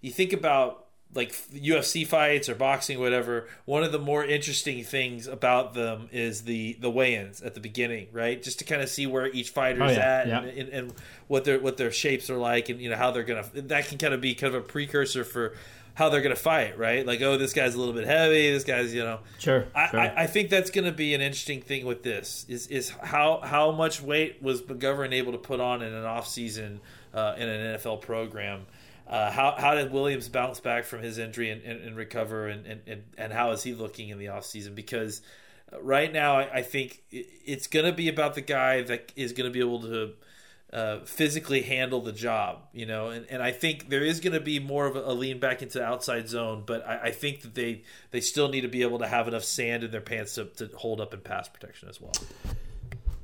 you 0.00 0.10
think 0.12 0.32
about 0.32 0.81
like 1.14 1.32
UFC 1.52 2.06
fights 2.06 2.48
or 2.48 2.54
boxing, 2.54 2.98
whatever. 2.98 3.46
One 3.64 3.82
of 3.82 3.92
the 3.92 3.98
more 3.98 4.24
interesting 4.24 4.82
things 4.82 5.26
about 5.26 5.74
them 5.74 6.08
is 6.12 6.42
the 6.42 6.78
the 6.80 6.90
weigh-ins 6.90 7.42
at 7.42 7.54
the 7.54 7.60
beginning, 7.60 8.08
right? 8.12 8.42
Just 8.42 8.58
to 8.60 8.64
kind 8.64 8.80
of 8.80 8.88
see 8.88 9.06
where 9.06 9.26
each 9.26 9.50
fighter's 9.50 9.82
Oh, 9.82 9.92
yeah, 9.92 10.20
at 10.20 10.28
yeah. 10.28 10.38
And, 10.40 10.58
and, 10.58 10.68
and 10.70 10.92
what 11.28 11.44
their 11.44 11.58
what 11.60 11.76
their 11.76 11.90
shapes 11.92 12.30
are 12.30 12.38
like, 12.38 12.68
and 12.68 12.80
you 12.80 12.88
know 12.90 12.96
how 12.96 13.10
they're 13.10 13.24
gonna. 13.24 13.44
That 13.54 13.88
can 13.88 13.98
kind 13.98 14.14
of 14.14 14.20
be 14.20 14.34
kind 14.34 14.54
of 14.54 14.62
a 14.62 14.64
precursor 14.64 15.24
for 15.24 15.54
how 15.94 16.08
they're 16.08 16.22
gonna 16.22 16.34
fight, 16.34 16.78
right? 16.78 17.04
Like, 17.06 17.20
oh, 17.20 17.36
this 17.36 17.52
guy's 17.52 17.74
a 17.74 17.78
little 17.78 17.92
bit 17.92 18.06
heavy. 18.06 18.50
This 18.50 18.64
guy's, 18.64 18.94
you 18.94 19.04
know, 19.04 19.20
Sure. 19.38 19.66
I, 19.74 19.90
sure. 19.90 20.00
I, 20.00 20.22
I 20.22 20.26
think 20.26 20.48
that's 20.48 20.70
going 20.70 20.86
to 20.86 20.92
be 20.92 21.12
an 21.12 21.20
interesting 21.20 21.60
thing 21.60 21.84
with 21.84 22.02
this 22.02 22.46
is 22.48 22.66
is 22.68 22.88
how 22.88 23.40
how 23.44 23.70
much 23.72 24.00
weight 24.00 24.42
was 24.42 24.62
McGovern 24.62 25.12
able 25.12 25.32
to 25.32 25.38
put 25.38 25.60
on 25.60 25.82
in 25.82 25.92
an 25.92 26.04
off 26.04 26.26
season 26.26 26.80
uh, 27.12 27.34
in 27.36 27.46
an 27.46 27.76
NFL 27.76 28.00
program. 28.00 28.64
Uh, 29.06 29.30
how 29.30 29.54
how 29.58 29.74
did 29.74 29.92
Williams 29.92 30.28
bounce 30.28 30.60
back 30.60 30.84
from 30.84 31.02
his 31.02 31.18
injury 31.18 31.50
and, 31.50 31.62
and, 31.62 31.80
and 31.80 31.96
recover, 31.96 32.46
and, 32.46 32.66
and, 32.66 33.04
and, 33.18 33.32
how 33.32 33.50
is 33.50 33.62
he 33.62 33.74
looking 33.74 34.08
in 34.08 34.18
the 34.18 34.26
offseason? 34.26 34.74
Because 34.74 35.22
uh, 35.72 35.82
right 35.82 36.12
now, 36.12 36.38
I, 36.38 36.58
I 36.58 36.62
think 36.62 37.02
it's 37.10 37.66
going 37.66 37.84
to 37.86 37.92
be 37.92 38.08
about 38.08 38.34
the 38.34 38.40
guy 38.40 38.82
that 38.82 39.12
is 39.16 39.32
going 39.32 39.50
to 39.50 39.52
be 39.52 39.60
able 39.60 39.80
to 39.82 40.12
uh, 40.72 41.00
physically 41.00 41.62
handle 41.62 42.00
the 42.00 42.12
job, 42.12 42.60
you 42.72 42.86
know, 42.86 43.08
and, 43.08 43.26
and 43.28 43.42
I 43.42 43.52
think 43.52 43.90
there 43.90 44.02
is 44.02 44.20
going 44.20 44.32
to 44.32 44.40
be 44.40 44.58
more 44.58 44.86
of 44.86 44.96
a, 44.96 45.12
lean 45.12 45.38
back 45.38 45.60
into 45.60 45.78
the 45.78 45.84
outside 45.84 46.28
zone, 46.28 46.62
but 46.64 46.86
I, 46.86 46.98
I 47.04 47.10
think 47.10 47.42
that 47.42 47.54
they 47.54 47.82
they 48.10 48.20
still 48.22 48.48
need 48.48 48.62
to 48.62 48.68
be 48.68 48.82
able 48.82 48.98
to 49.00 49.06
have 49.06 49.28
enough 49.28 49.44
sand 49.44 49.84
in 49.84 49.90
their 49.90 50.00
pants 50.00 50.36
to, 50.36 50.46
to 50.46 50.70
hold 50.76 51.00
up 51.00 51.12
in 51.12 51.20
pass 51.20 51.48
protection 51.48 51.90
as 51.90 52.00
well. 52.00 52.14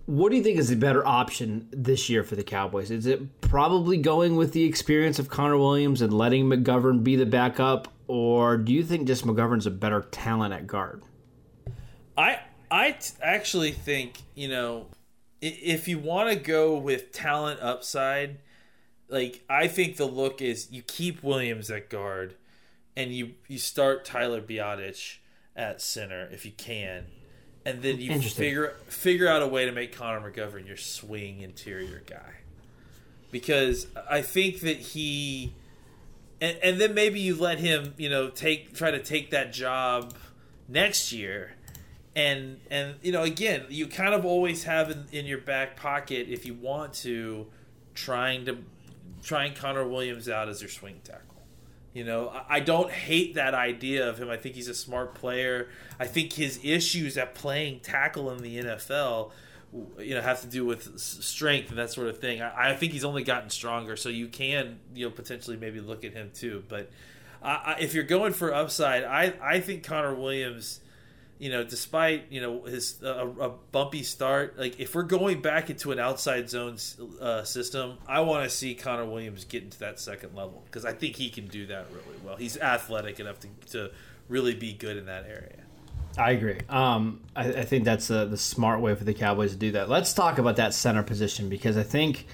What 0.09 0.31
do 0.31 0.39
you 0.39 0.43
think 0.43 0.59
is 0.59 0.71
the 0.71 0.77
better 0.77 1.07
option 1.07 1.69
this 1.71 2.09
year 2.09 2.25
for 2.25 2.35
the 2.35 2.43
Cowboys? 2.43 2.91
Is 2.91 3.05
it 3.05 3.43
probably 3.43 3.99
going 3.99 4.37
with 4.37 4.55
the 4.55 4.65
experience 4.65 5.19
of 5.19 5.29
Connor 5.29 5.59
Williams 5.59 6.01
and 6.01 6.15
letting 6.15 6.47
McGovern 6.47 7.05
be 7.05 7.15
the 7.15 7.27
backup, 7.27 7.93
or 8.07 8.57
do 8.57 8.73
you 8.73 8.83
think 8.83 9.07
just 9.07 9.27
McGovern's 9.27 9.67
a 9.67 9.71
better 9.71 10.01
talent 10.11 10.55
at 10.55 10.67
guard? 10.67 11.03
I 12.17 12.41
I 12.71 12.93
t- 12.93 13.13
actually 13.23 13.73
think 13.73 14.23
you 14.35 14.49
know 14.49 14.87
if 15.43 15.87
you 15.87 15.99
want 15.99 16.31
to 16.31 16.37
go 16.37 16.79
with 16.79 17.13
talent 17.13 17.61
upside, 17.61 18.39
like 19.11 19.45
I 19.51 19.69
think 19.69 19.99
the 19.99 20.07
look 20.07 20.41
is 20.41 20.73
you 20.73 20.81
keep 20.81 21.23
Williams 21.23 21.71
at 21.71 21.91
guard, 21.91 22.35
and 22.97 23.13
you 23.13 23.35
you 23.47 23.59
start 23.59 24.07
Tyler 24.07 24.41
Biadasz 24.41 25.19
at 25.55 25.83
center 25.83 26.31
if 26.33 26.47
you 26.47 26.53
can, 26.53 27.05
and 27.65 27.83
then 27.83 28.01
you 28.01 28.21
figure 28.21 28.75
figure 28.87 29.29
out 29.29 29.43
a 29.43 29.47
way 29.47 29.65
to 29.67 29.73
make 29.73 29.97
Connor 29.97 30.31
McGovern 30.31 30.67
your 30.67 30.77
swing 30.77 31.41
interior 31.41 32.03
guy, 32.07 32.35
because 33.31 33.87
I 34.11 34.23
think 34.23 34.61
that 34.61 34.79
he. 34.79 35.55
And, 36.41 36.57
and 36.63 36.81
then 36.81 36.95
maybe 36.95 37.19
you 37.19 37.35
let 37.35 37.59
him, 37.59 37.95
you 37.97 38.09
know, 38.09 38.29
take 38.29 38.73
try 38.73 38.93
to 38.93 39.03
take 39.03 39.33
that 39.33 39.53
job 39.53 40.15
next 40.69 41.11
year, 41.11 41.55
and 42.15 42.61
and 42.71 42.95
you 43.03 43.11
know 43.11 43.23
again 43.23 43.65
you 43.69 43.89
kind 43.89 44.15
of 44.15 44.25
always 44.25 44.65
have 44.65 44.91
in, 44.91 45.07
in 45.11 45.27
your 45.27 45.39
back 45.39 45.77
pocket 45.77 46.29
if 46.29 46.47
you 46.47 46.55
want 46.55 46.93
to 46.93 47.47
trying 47.95 48.45
to 48.45 48.59
trying 49.23 49.55
Connor 49.55 49.87
Williams 49.87 50.29
out 50.29 50.49
as 50.49 50.61
your 50.63 50.71
swing 50.71 51.01
tackle. 51.03 51.28
You 51.95 52.05
know, 52.05 52.33
I- 52.49 52.61
don't 52.61 52.91
hate 52.91 53.35
that 53.35 53.55
idea 53.55 54.09
of 54.09 54.19
him. 54.19 54.31
I 54.31 54.37
think 54.37 54.55
he's 54.55 54.69
a 54.69 54.75
smart 54.75 55.15
player. 55.15 55.69
I 55.99 56.07
think 56.07 56.33
his 56.35 56.61
issues 56.63 57.17
at 57.17 57.35
playing 57.35 57.81
tackle 57.81 58.31
in 58.31 58.43
the 58.43 58.59
NFL, 58.59 59.33
you 59.99 60.15
know, 60.15 60.21
have 60.21 60.41
to 60.43 60.47
do 60.47 60.65
with 60.65 60.99
strength 60.99 61.71
and 61.71 61.79
that 61.79 61.91
sort 61.91 62.09
of 62.09 62.19
thing. 62.19 62.41
I, 62.41 62.75
think 62.75 62.93
he's 62.93 63.05
only 63.05 63.25
gotten 63.25 63.51
stronger, 63.51 63.97
so 63.97 64.09
you 64.09 64.29
can, 64.29 64.79
you 64.95 65.07
know, 65.07 65.11
potentially 65.11 65.57
maybe 65.57 65.81
look 65.81 66.05
at 66.05 66.13
him 66.13 66.31
too. 66.35 66.63
But 66.69 66.91
uh, 67.43 67.59
I, 67.65 67.77
if 67.81 67.95
you're 67.95 68.05
going 68.05 68.33
for 68.33 68.55
upside, 68.55 69.05
I, 69.05 69.35
I 69.43 69.61
think 69.61 69.83
Connor 69.83 70.15
Williams 70.15 70.81
you 71.39 71.51
know, 71.51 71.63
despite 71.63 72.31
you 72.31 72.41
know 72.41 72.63
his 72.65 73.01
uh, 73.03 73.27
a 73.41 73.49
bumpy 73.49 74.03
start, 74.03 74.59
like 74.59 74.81
if 74.81 74.95
we're 74.95 75.03
going 75.03 75.41
back 75.41 75.71
into 75.71 75.93
an 75.93 75.99
outside 75.99 76.51
zone 76.51 76.77
uh, 77.21 77.45
system, 77.45 77.99
I 78.07 78.21
want 78.21 78.45
to 78.45 78.51
see 78.51 78.75
Connor 78.75 79.07
Williams 79.07 79.45
get 79.45 79.63
into 79.63 79.79
that 79.81 80.01
second 80.01 80.35
level 80.35 80.63
because 80.67 80.85
I 80.85 80.93
think 80.93 81.17
he 81.17 81.31
can 81.31 81.47
do 81.47 81.67
that 81.67 81.87
really 81.91 82.19
well. 82.25 82.37
He's 82.37 82.59
athletic 82.59 83.21
enough 83.21 83.39
to, 83.41 83.49
to 83.71 83.91
really 84.29 84.55
be 84.55 84.73
good 84.73 84.97
in 84.97 85.07
that 85.07 85.27
area. 85.27 85.63
I 86.17 86.33
agree. 86.33 86.59
Um, 86.69 87.21
I, 87.37 87.49
I 87.49 87.65
think 87.65 87.85
that's 87.85 88.09
the 88.09 88.25
the 88.25 88.37
smart 88.37 88.81
way 88.81 88.95
for 88.97 89.05
the 89.05 89.15
Cowboys 89.15 89.53
to 89.53 89.59
do 89.59 89.73
that. 89.73 89.89
Let's 89.89 90.13
talk 90.13 90.39
about 90.39 90.57
that 90.57 90.75
center 90.75 91.05
position 91.05 91.49
because 91.49 91.77
I 91.77 91.85
think 91.85 92.27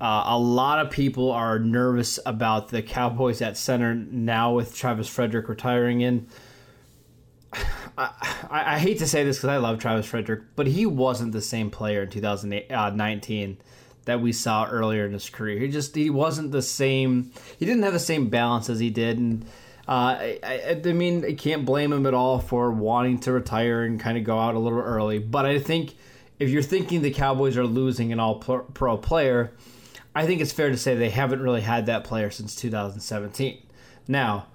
uh, 0.00 0.24
a 0.28 0.38
lot 0.38 0.84
of 0.84 0.90
people 0.90 1.32
are 1.32 1.58
nervous 1.58 2.18
about 2.24 2.68
the 2.68 2.80
Cowboys 2.80 3.42
at 3.42 3.58
center 3.58 3.94
now 3.94 4.54
with 4.54 4.74
Travis 4.74 5.08
Frederick 5.08 5.48
retiring 5.48 6.00
in. 6.00 6.28
I, 7.98 8.74
I, 8.74 8.78
hate 8.78 8.98
to 8.98 9.06
say 9.06 9.24
this 9.24 9.38
because 9.38 9.50
I 9.50 9.56
love 9.56 9.78
Travis 9.78 10.06
Frederick, 10.06 10.42
but 10.54 10.68
he 10.68 10.86
wasn't 10.86 11.32
the 11.32 11.42
same 11.42 11.70
player 11.70 12.02
in 12.02 12.10
2019 12.10 13.58
that 14.04 14.20
we 14.20 14.32
saw 14.32 14.66
earlier 14.66 15.04
in 15.04 15.12
his 15.12 15.28
career. 15.28 15.58
He 15.58 15.68
just 15.68 15.94
he 15.94 16.08
wasn't 16.08 16.52
the 16.52 16.62
same. 16.62 17.32
He 17.58 17.66
didn't 17.66 17.82
have 17.82 17.92
the 17.92 17.98
same 17.98 18.28
balance 18.28 18.70
as 18.70 18.78
he 18.78 18.90
did, 18.90 19.18
and 19.18 19.44
uh, 19.88 20.16
I, 20.42 20.80
I, 20.84 20.92
mean 20.92 21.24
I 21.24 21.32
can't 21.34 21.64
blame 21.64 21.92
him 21.92 22.06
at 22.06 22.14
all 22.14 22.38
for 22.38 22.70
wanting 22.70 23.18
to 23.20 23.32
retire 23.32 23.82
and 23.82 23.98
kind 23.98 24.16
of 24.16 24.24
go 24.24 24.38
out 24.38 24.54
a 24.54 24.58
little 24.58 24.80
early. 24.80 25.18
But 25.18 25.44
I 25.44 25.58
think 25.58 25.96
if 26.38 26.50
you're 26.50 26.62
thinking 26.62 27.02
the 27.02 27.10
Cowboys 27.10 27.56
are 27.56 27.66
losing 27.66 28.12
an 28.12 28.20
All 28.20 28.36
Pro 28.36 28.96
player, 28.96 29.52
I 30.14 30.24
think 30.24 30.40
it's 30.40 30.52
fair 30.52 30.70
to 30.70 30.76
say 30.76 30.94
they 30.94 31.10
haven't 31.10 31.42
really 31.42 31.62
had 31.62 31.86
that 31.86 32.04
player 32.04 32.30
since 32.30 32.54
2017. 32.54 33.62
Now. 34.06 34.46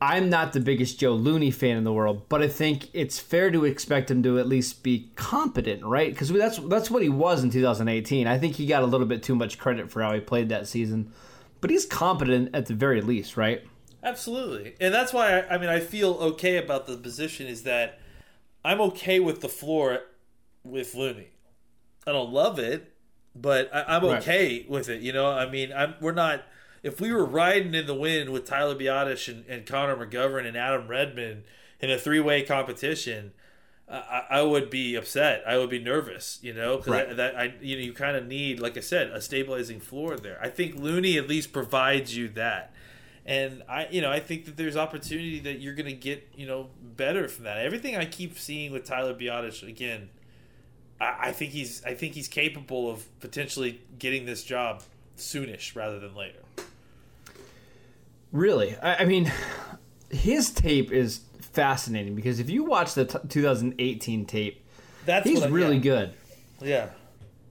I'm 0.00 0.28
not 0.28 0.52
the 0.52 0.60
biggest 0.60 0.98
Joe 1.00 1.14
Looney 1.14 1.50
fan 1.50 1.76
in 1.76 1.84
the 1.84 1.92
world, 1.92 2.28
but 2.28 2.42
I 2.42 2.48
think 2.48 2.88
it's 2.92 3.18
fair 3.18 3.50
to 3.50 3.64
expect 3.64 4.10
him 4.10 4.22
to 4.24 4.38
at 4.38 4.46
least 4.46 4.82
be 4.82 5.10
competent, 5.16 5.84
right? 5.84 6.10
Because 6.12 6.30
that's 6.30 6.58
that's 6.58 6.90
what 6.90 7.02
he 7.02 7.08
was 7.08 7.42
in 7.42 7.50
2018. 7.50 8.26
I 8.26 8.38
think 8.38 8.56
he 8.56 8.66
got 8.66 8.82
a 8.82 8.86
little 8.86 9.06
bit 9.06 9.22
too 9.22 9.34
much 9.34 9.58
credit 9.58 9.90
for 9.90 10.02
how 10.02 10.12
he 10.12 10.20
played 10.20 10.50
that 10.50 10.68
season, 10.68 11.12
but 11.60 11.70
he's 11.70 11.86
competent 11.86 12.54
at 12.54 12.66
the 12.66 12.74
very 12.74 13.00
least, 13.00 13.36
right? 13.36 13.62
Absolutely, 14.02 14.74
and 14.80 14.92
that's 14.92 15.12
why 15.12 15.40
I, 15.40 15.54
I 15.54 15.58
mean 15.58 15.70
I 15.70 15.80
feel 15.80 16.12
okay 16.14 16.58
about 16.58 16.86
the 16.86 16.96
position 16.96 17.46
is 17.46 17.62
that 17.62 17.98
I'm 18.64 18.80
okay 18.82 19.18
with 19.18 19.40
the 19.40 19.48
floor 19.48 20.00
with 20.62 20.94
Looney. 20.94 21.28
I 22.06 22.12
don't 22.12 22.32
love 22.32 22.58
it, 22.58 22.92
but 23.34 23.68
I, 23.74 23.96
I'm 23.96 24.04
Right. 24.04 24.18
okay 24.22 24.66
with 24.68 24.88
it. 24.88 25.00
You 25.00 25.12
know, 25.12 25.30
I 25.30 25.48
mean, 25.50 25.72
I'm 25.72 25.94
we're 26.00 26.12
not. 26.12 26.42
If 26.82 27.00
we 27.00 27.12
were 27.12 27.24
riding 27.24 27.74
in 27.74 27.86
the 27.86 27.94
wind 27.94 28.30
with 28.30 28.44
Tyler 28.44 28.74
Biadasz 28.74 29.28
and, 29.28 29.44
and 29.46 29.66
Connor 29.66 29.96
McGovern 29.96 30.46
and 30.46 30.56
Adam 30.56 30.88
Redmond 30.88 31.44
in 31.80 31.90
a 31.90 31.98
three 31.98 32.20
way 32.20 32.42
competition, 32.42 33.32
I, 33.88 34.24
I 34.30 34.42
would 34.42 34.70
be 34.70 34.94
upset. 34.94 35.42
I 35.46 35.58
would 35.58 35.70
be 35.70 35.78
nervous. 35.82 36.38
You 36.42 36.54
know, 36.54 36.76
because 36.78 36.92
Right. 36.92 37.16
that, 37.16 37.36
I 37.36 37.54
you 37.60 37.76
know 37.76 37.82
you 37.82 37.92
kind 37.92 38.16
of 38.16 38.26
need, 38.26 38.60
like 38.60 38.76
I 38.76 38.80
said, 38.80 39.08
a 39.10 39.20
stabilizing 39.20 39.80
floor 39.80 40.16
there. 40.16 40.38
I 40.42 40.48
think 40.48 40.76
Looney 40.76 41.16
at 41.16 41.28
least 41.28 41.52
provides 41.52 42.16
you 42.16 42.28
that. 42.30 42.72
And 43.28 43.64
I, 43.68 43.88
you 43.90 44.00
know, 44.00 44.10
I 44.12 44.20
think 44.20 44.44
that 44.44 44.56
there's 44.56 44.76
opportunity 44.76 45.40
that 45.40 45.60
you're 45.60 45.74
going 45.74 45.86
to 45.86 45.92
get, 45.92 46.28
you 46.36 46.46
know, 46.46 46.68
better 46.80 47.26
from 47.26 47.42
that. 47.44 47.58
Everything 47.58 47.96
I 47.96 48.04
keep 48.04 48.38
seeing 48.38 48.70
with 48.70 48.84
Tyler 48.84 49.14
Biadasz, 49.14 49.66
again, 49.66 50.10
I, 51.00 51.16
I 51.18 51.32
think 51.32 51.50
he's, 51.50 51.84
I 51.84 51.94
think 51.94 52.14
he's 52.14 52.28
capable 52.28 52.88
of 52.88 53.04
potentially 53.18 53.80
getting 53.98 54.26
this 54.26 54.44
job 54.44 54.84
soonish 55.18 55.74
rather 55.74 55.98
than 55.98 56.14
later. 56.14 56.38
Really, 58.32 58.76
I, 58.76 59.02
I 59.02 59.04
mean, 59.04 59.32
his 60.10 60.50
tape 60.50 60.90
is 60.92 61.20
fascinating 61.40 62.14
because 62.14 62.38
if 62.40 62.50
you 62.50 62.64
watch 62.64 62.94
the 62.94 63.04
t- 63.06 63.18
2018 63.28 64.26
tape, 64.26 64.64
That's 65.04 65.28
he's 65.28 65.42
I- 65.42 65.48
really 65.48 65.76
yeah. 65.76 65.82
good. 65.82 66.14
Yeah, 66.60 66.88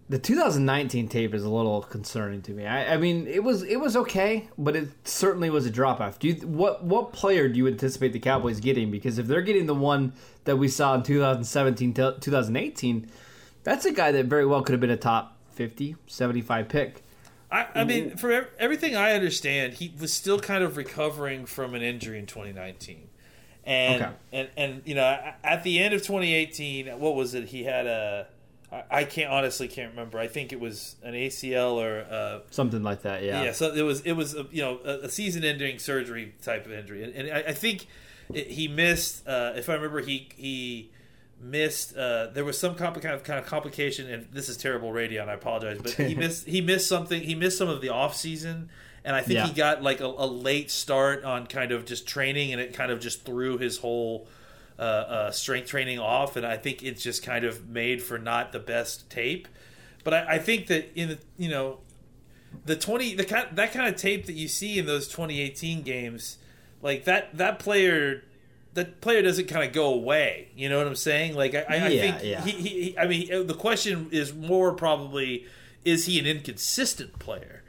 The 0.10 0.18
2019 0.18 1.08
tape 1.10 1.36
is 1.36 1.44
a 1.44 1.50
little 1.50 1.82
concerning 1.84 2.42
to 2.44 2.52
me. 2.54 2.66
I, 2.66 2.96
I 2.96 2.98
mean, 2.98 3.28
it 3.28 3.44
was 3.44 3.62
it 3.62 3.76
was 3.80 3.96
okay, 3.96 4.50
but 4.58 4.76
it 4.76 4.90
certainly 5.04 5.52
was 5.52 5.68
a 5.68 5.70
drop 5.70 6.02
off. 6.02 6.18
Do 6.18 6.28
you 6.28 6.36
what 6.48 6.84
what 6.84 7.14
player 7.14 7.48
do 7.48 7.58
you 7.58 7.68
anticipate 7.68 8.14
the 8.14 8.20
Cowboys 8.20 8.60
getting? 8.60 8.90
Because 8.90 9.20
if 9.20 9.28
they're 9.28 9.44
getting 9.44 9.68
the 9.68 9.76
one 9.76 10.14
that 10.46 10.58
we 10.58 10.68
saw 10.68 10.96
in 10.96 11.04
2017 11.04 11.94
to 11.94 12.16
2018, 12.20 13.08
that's 13.64 13.86
a 13.86 13.92
guy 13.92 14.12
that 14.12 14.26
very 14.26 14.46
well 14.46 14.64
could 14.64 14.74
have 14.74 14.82
been 14.82 14.90
a 14.90 14.98
top 14.98 15.38
50, 15.54 15.96
75 16.08 16.68
pick. 16.68 17.04
I, 17.56 17.82
I 17.82 17.84
mean, 17.84 18.18
for 18.18 18.32
ev- 18.32 18.50
everything 18.60 18.96
I 18.96 19.14
understand, 19.14 19.74
he 19.76 19.94
was 20.00 20.12
still 20.14 20.40
kind 20.40 20.64
of 20.64 20.78
recovering 20.78 21.46
from 21.46 21.74
an 21.76 21.82
injury 21.82 22.20
in 22.20 22.26
2019, 22.26 23.08
and 23.66 24.02
Okay. 24.02 24.12
and 24.34 24.50
and 24.58 24.82
you 24.86 24.96
know, 24.96 25.18
at 25.44 25.64
the 25.64 25.80
end 25.80 25.94
of 25.94 26.02
2018, 26.02 26.88
what 27.00 27.16
was 27.16 27.34
it? 27.34 27.46
He 27.46 27.64
had 27.64 27.86
a, 27.88 28.28
I- 28.92 29.04
can't 29.06 29.32
honestly 29.32 29.68
can't 29.68 29.92
remember. 29.92 30.20
I 30.20 30.28
think 30.28 30.52
it 30.52 30.60
was 30.60 30.96
an 31.04 31.14
ACL 31.14 31.74
or 31.74 32.06
uh, 32.12 32.40
Something 32.52 32.84
like 32.84 33.04
that, 33.04 33.24
yeah. 33.24 33.44
yeah. 33.44 33.52
So 33.54 33.74
it 33.74 33.82
was 33.84 34.02
it 34.02 34.14
was 34.14 34.36
a, 34.36 34.46
you 34.52 34.62
know 34.62 34.80
a, 34.84 35.06
a 35.06 35.10
season-ending 35.10 35.80
surgery 35.80 36.34
type 36.44 36.66
of 36.66 36.72
injury, 36.74 37.04
and, 37.04 37.14
and 37.14 37.32
I, 37.32 37.40
I 37.50 37.54
think 37.54 37.88
it, 38.34 38.48
he 38.48 38.68
missed. 38.68 39.28
Uh, 39.28 39.54
if 39.56 39.70
I 39.70 39.76
remember, 39.76 40.02
he 40.02 40.30
he 40.36 40.92
missed. 41.40 41.96
Uh, 41.96 42.28
there 42.28 42.46
was 42.46 42.58
some 42.58 42.76
compli- 42.76 43.02
kind 43.02 43.16
of 43.16 43.24
kind 43.24 43.40
of 43.40 43.46
complication, 43.46 44.10
and 44.10 44.28
this 44.32 44.50
is 44.50 44.58
terrible 44.58 44.92
radio, 44.92 45.22
and 45.22 45.32
I 45.32 45.36
apologize, 45.36 45.80
but 45.82 45.92
he 45.92 46.16
missed 46.24 46.46
he 46.48 46.62
missed 46.62 46.88
something. 46.88 47.22
He 47.22 47.36
missed 47.36 47.58
some 47.58 47.70
of 47.70 47.82
the 47.82 47.90
off 47.90 48.16
season, 48.16 48.70
and 49.04 49.16
I 49.16 49.22
think 49.22 49.38
Yeah. 49.38 49.48
he 49.48 49.54
got 49.54 49.84
like 49.84 50.00
a, 50.02 50.06
a 50.06 50.26
late 50.28 50.72
start 50.72 51.24
on 51.24 51.48
kind 51.48 51.72
of 51.72 51.86
just 51.86 52.08
training, 52.08 52.52
and 52.52 52.62
it 52.62 52.74
kind 52.74 52.92
of 52.92 53.00
just 53.00 53.26
threw 53.26 53.58
his 53.58 53.78
whole 53.80 54.28
uh, 54.78 54.82
uh, 54.82 55.32
strength 55.32 55.68
training 55.68 56.00
off, 56.00 56.36
and 56.36 56.46
I 56.46 56.58
think 56.58 56.84
it's 56.84 57.02
just 57.04 57.24
kind 57.24 57.46
of 57.46 57.68
made 57.70 58.02
for 58.04 58.18
not 58.18 58.52
the 58.52 58.60
best 58.60 59.10
tape. 59.10 59.48
But 60.04 60.14
I, 60.14 60.36
I 60.36 60.38
think 60.40 60.68
that 60.68 60.92
in 61.00 61.10
the 61.10 61.18
you 61.38 61.50
know 61.50 61.80
the 62.66 62.76
twenty 62.76 63.16
the 63.16 63.26
kind 63.26 63.48
that 63.54 63.72
kind 63.74 63.88
of 63.94 64.00
tape 64.00 64.26
that 64.28 64.34
you 64.34 64.48
see 64.48 64.78
in 64.80 64.86
those 64.86 65.08
2018 65.08 65.82
games, 65.82 66.38
like 66.82 67.04
that 67.06 67.36
that 67.38 67.60
player 67.60 68.24
that 68.76 69.02
player 69.02 69.22
doesn't 69.22 69.48
kind 69.48 69.66
of 69.66 69.74
go 69.74 69.94
away. 69.94 70.50
You 70.56 70.70
know 70.70 70.78
what 70.78 70.88
I'm 70.88 70.96
saying? 70.96 71.36
Like 71.36 71.56
I, 71.56 71.66
I, 71.68 71.86
I 71.86 71.90
think 71.90 72.18
yeah. 72.24 72.42
he, 72.44 72.52
he, 72.52 72.70
he- 72.70 72.98
I 72.98 73.08
mean, 73.08 73.48
the 73.48 73.54
question 73.54 74.10
is 74.12 74.34
more 74.34 74.74
probably 74.74 75.48
is 75.84 76.06
he 76.06 76.20
an 76.20 76.26
inconsistent 76.26 77.18
player? 77.20 77.64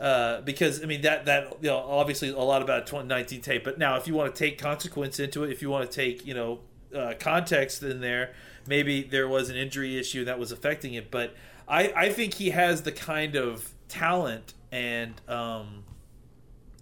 Uh, 0.00 0.40
because 0.40 0.82
I 0.82 0.86
mean 0.86 1.02
that 1.02 1.26
that 1.26 1.58
you 1.60 1.68
know 1.68 1.76
obviously 1.76 2.30
a 2.30 2.38
lot 2.38 2.62
about 2.62 2.86
2019 2.86 3.40
tape, 3.40 3.64
but 3.64 3.78
now 3.78 3.96
if 3.96 4.06
you 4.08 4.14
want 4.14 4.34
to 4.34 4.38
take 4.38 4.58
consequence 4.58 5.20
into 5.20 5.44
it, 5.44 5.50
if 5.50 5.62
you 5.62 5.70
want 5.70 5.88
to 5.88 5.94
take 5.94 6.26
you 6.26 6.34
know 6.34 6.60
uh, 6.96 7.14
context 7.18 7.82
in 7.82 8.00
there, 8.00 8.32
maybe 8.66 9.02
there 9.02 9.28
was 9.28 9.50
an 9.50 9.56
injury 9.56 9.98
issue 9.98 10.24
that 10.24 10.38
was 10.38 10.50
affecting 10.50 10.94
it. 10.94 11.10
But 11.10 11.34
I 11.68 11.92
I 11.94 12.12
think 12.12 12.34
he 12.34 12.50
has 12.50 12.82
the 12.82 12.92
kind 12.92 13.36
of 13.36 13.72
talent 13.88 14.54
and 14.70 15.20
um, 15.28 15.84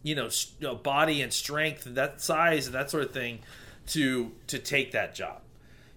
you 0.02 0.14
know, 0.14 0.28
you 0.58 0.66
know, 0.66 0.74
body 0.74 1.20
and 1.20 1.32
strength 1.32 1.86
and 1.86 1.96
that 1.96 2.20
size 2.20 2.66
and 2.66 2.74
that 2.74 2.90
sort 2.90 3.02
of 3.04 3.10
thing 3.10 3.40
to 3.90 4.32
to 4.48 4.58
take 4.58 4.92
that 4.92 5.14
job. 5.14 5.40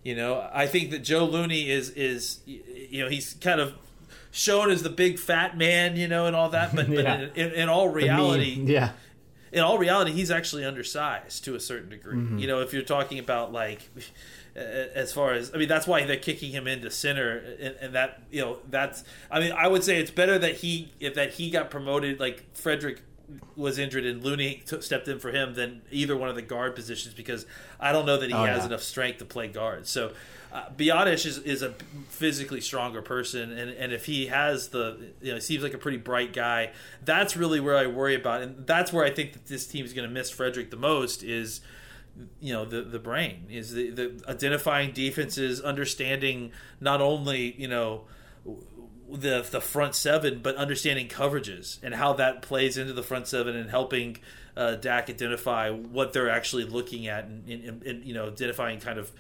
You 0.04 0.16
know, 0.16 0.50
I 0.54 0.68
think 0.68 0.92
that 0.92 1.00
Joe 1.00 1.26
Looney 1.26 1.70
is 1.70 1.90
is 1.92 2.40
you 2.46 3.04
know 3.04 3.10
he's 3.10 3.36
kind 3.36 3.62
of 3.62 3.74
shown 4.32 4.72
as 4.72 4.84
the 4.84 4.90
big 4.90 5.20
fat 5.20 5.56
man, 5.58 5.96
you 5.96 6.08
know, 6.08 6.26
and 6.26 6.36
all 6.36 6.50
that, 6.50 6.76
but, 6.76 6.90
Yeah. 6.90 7.04
but 7.04 7.38
in, 7.38 7.52
in, 7.52 7.54
in 7.54 7.70
all 7.70 7.88
reality, 7.88 8.60
yeah. 8.66 8.92
in 9.52 9.62
all 9.62 9.78
reality, 9.78 10.12
he's 10.12 10.32
actually 10.32 10.66
undersized 10.66 11.46
to 11.46 11.56
a 11.56 11.60
certain 11.60 11.90
degree. 11.90 12.18
Mm-hmm. 12.18 12.40
You 12.40 12.48
know, 12.48 12.60
if 12.62 12.74
you're 12.74 12.82
talking 12.82 13.20
about 13.20 13.54
like, 13.54 13.88
as 14.56 15.14
far 15.14 15.34
as 15.34 15.54
I 15.54 15.58
mean, 15.58 15.68
that's 15.68 15.88
why 15.88 16.04
they're 16.06 16.18
kicking 16.18 16.52
him 16.52 16.68
into 16.68 16.92
center, 16.92 17.38
and, 17.60 17.76
and 17.80 17.96
that 17.96 18.24
you 18.30 18.42
know 18.42 18.58
that's. 18.70 19.04
I 19.32 19.40
mean, 19.40 19.52
I 19.52 19.68
would 19.68 19.84
say 19.84 20.00
it's 20.00 20.12
better 20.12 20.38
that 20.38 20.56
he 20.56 20.92
if 21.00 21.16
that 21.16 21.34
he 21.34 21.50
got 21.50 21.70
promoted 21.70 22.20
like 22.20 22.44
Frederick 22.56 23.02
was 23.56 23.80
injured 23.80 24.06
and 24.06 24.24
Looney 24.24 24.64
t- 24.66 24.82
stepped 24.82 25.08
in 25.08 25.18
for 25.20 25.32
him 25.32 25.54
than 25.54 25.82
either 25.92 26.16
one 26.16 26.30
of 26.30 26.36
the 26.36 26.42
guard 26.42 26.76
positions 26.76 27.14
because 27.14 27.46
I 27.80 27.92
don't 27.92 28.06
know 28.06 28.18
that 28.18 28.28
he 28.30 28.34
Oh, 28.36 28.44
has 28.46 28.60
yeah. 28.60 28.66
enough 28.68 28.84
strength 28.84 29.20
to 29.20 29.26
play 29.26 29.48
guard. 29.48 29.88
So. 29.88 30.12
Uh, 30.52 30.70
Biadasz 30.78 31.26
is, 31.26 31.40
is 31.40 31.64
a 31.64 31.74
physically 32.10 32.62
stronger 32.62 33.02
person, 33.02 33.52
and, 33.58 33.72
and 33.72 33.92
if 33.92 34.06
he 34.06 34.28
has 34.28 34.68
the, 34.68 35.00
you 35.20 35.30
know, 35.30 35.34
he 35.34 35.42
seems 35.42 35.64
like 35.64 35.74
a 35.74 35.80
pretty 35.80 35.98
bright 35.98 36.32
guy. 36.32 36.70
That's 37.04 37.36
really 37.36 37.60
where 37.60 37.76
I 37.76 37.88
worry 37.88 38.14
about, 38.14 38.44
and 38.44 38.68
that's 38.68 38.94
where 38.94 39.04
I 39.04 39.10
think 39.10 39.34
that 39.34 39.48
this 39.48 39.66
team 39.66 39.84
is 39.84 39.94
going 39.94 40.08
to 40.08 40.14
miss 40.14 40.30
Frederick 40.30 40.70
the 40.70 40.78
most. 40.78 41.24
Is 41.24 41.62
you 42.40 42.54
know 42.54 42.66
the 42.66 42.84
the 42.84 43.00
brain 43.00 43.48
is 43.50 43.74
the, 43.74 43.90
the 43.90 44.24
identifying 44.28 44.92
defenses, 44.92 45.60
understanding 45.60 46.52
not 46.80 47.02
only 47.02 47.56
you 47.60 47.68
know 47.68 48.02
the 49.14 49.46
the 49.50 49.62
front 49.62 49.96
seven, 49.96 50.40
but 50.42 50.56
understanding 50.56 51.08
coverages 51.08 51.78
and 51.84 51.94
how 51.94 52.14
that 52.14 52.42
plays 52.42 52.78
into 52.78 52.94
the 52.94 53.04
front 53.04 53.28
seven 53.28 53.56
and 53.56 53.70
helping 53.70 54.18
uh, 54.58 54.76
Dak 54.76 55.10
identify 55.10 55.70
what 55.70 56.14
they're 56.14 56.30
actually 56.30 56.66
looking 56.66 57.08
at 57.08 57.26
and, 57.26 57.48
and, 57.48 57.84
and 57.84 58.06
you 58.06 58.14
know 58.14 58.28
identifying 58.28 58.80
kind 58.80 59.00
of 59.00 59.12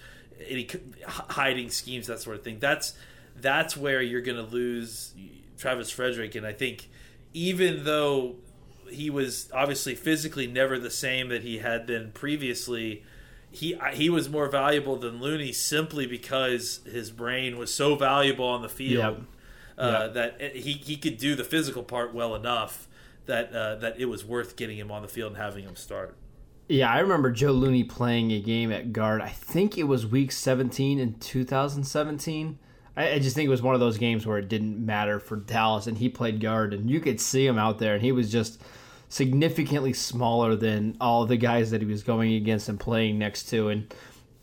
any 0.47 0.67
hiding 1.05 1.69
schemes 1.69 2.07
that 2.07 2.19
sort 2.19 2.37
of 2.37 2.43
thing. 2.43 2.59
That's 2.59 2.93
that's 3.35 3.77
where 3.77 4.01
you're 4.01 4.21
going 4.21 4.37
to 4.37 4.51
lose 4.51 5.13
Travis 5.57 5.89
Frederick, 5.89 6.35
and 6.35 6.45
I 6.45 6.53
think 6.53 6.89
even 7.33 7.83
though 7.83 8.35
he 8.89 9.09
was 9.09 9.49
obviously 9.53 9.95
physically 9.95 10.47
never 10.47 10.77
the 10.77 10.89
same 10.89 11.29
that 11.29 11.43
he 11.43 11.59
had 11.59 11.85
been 11.85 12.11
previously. 12.11 13.03
He 13.51 13.77
he 13.93 14.09
was 14.09 14.29
more 14.29 14.49
valuable 14.49 14.95
than 14.95 15.21
Looney 15.21 15.51
simply 15.51 16.07
because 16.07 16.79
his 16.85 17.11
brain 17.11 17.59
was 17.59 17.71
so 17.71 17.93
valuable 17.93 18.47
on 18.47 18.63
the 18.63 18.69
field 18.69 19.17
Yep. 19.17 19.21
Uh, 19.77 20.09
Yep. 20.13 20.13
that 20.39 20.55
he 20.55 20.73
he 20.73 20.97
could 20.97 21.17
do 21.17 21.35
the 21.35 21.43
physical 21.43 21.83
part 21.83 22.13
well 22.13 22.35
enough 22.35 22.87
that 23.25 23.53
uh, 23.53 23.75
that 23.75 23.99
it 23.99 24.05
was 24.05 24.23
worth 24.25 24.55
getting 24.55 24.77
him 24.77 24.91
on 24.91 25.01
the 25.01 25.07
field 25.07 25.33
and 25.33 25.41
having 25.41 25.63
him 25.63 25.75
start. 25.75 26.15
Yeah, 26.69 26.91
I 26.91 26.99
remember 26.99 27.29
Joe 27.31 27.51
Looney 27.51 27.83
playing 27.83 28.31
a 28.31 28.39
game 28.39 28.71
at 28.71 28.93
guard. 28.93 29.21
I 29.21 29.29
think 29.29 29.77
it 29.77 29.83
was 29.83 30.05
week 30.07 30.31
17 30.31 30.97
in 30.97 31.15
2017. 31.19 32.57
I, 32.95 33.11
I 33.13 33.19
just 33.19 33.35
think 33.35 33.47
it 33.47 33.49
was 33.49 33.61
one 33.61 33.73
of 33.73 33.81
those 33.81 33.97
games 33.97 34.25
where 34.25 34.37
it 34.37 34.47
didn't 34.47 34.83
matter 34.85 35.19
for 35.19 35.35
Dallas, 35.35 35.87
and 35.87 35.97
he 35.97 36.07
played 36.09 36.39
guard, 36.39 36.73
and 36.73 36.89
you 36.89 36.99
could 37.01 37.19
see 37.19 37.45
him 37.45 37.57
out 37.57 37.79
there, 37.79 37.95
and 37.95 38.01
he 38.03 38.11
was 38.13 38.31
just 38.31 38.61
significantly 39.09 39.93
smaller 39.93 40.55
than 40.55 40.97
all 40.99 41.25
the 41.25 41.37
guys 41.37 41.69
that 41.71 41.81
he 41.81 41.87
was 41.87 42.01
going 42.03 42.33
against 42.33 42.67
and 42.69 42.79
playing 42.79 43.19
next 43.19 43.43
to. 43.49 43.69
And 43.69 43.93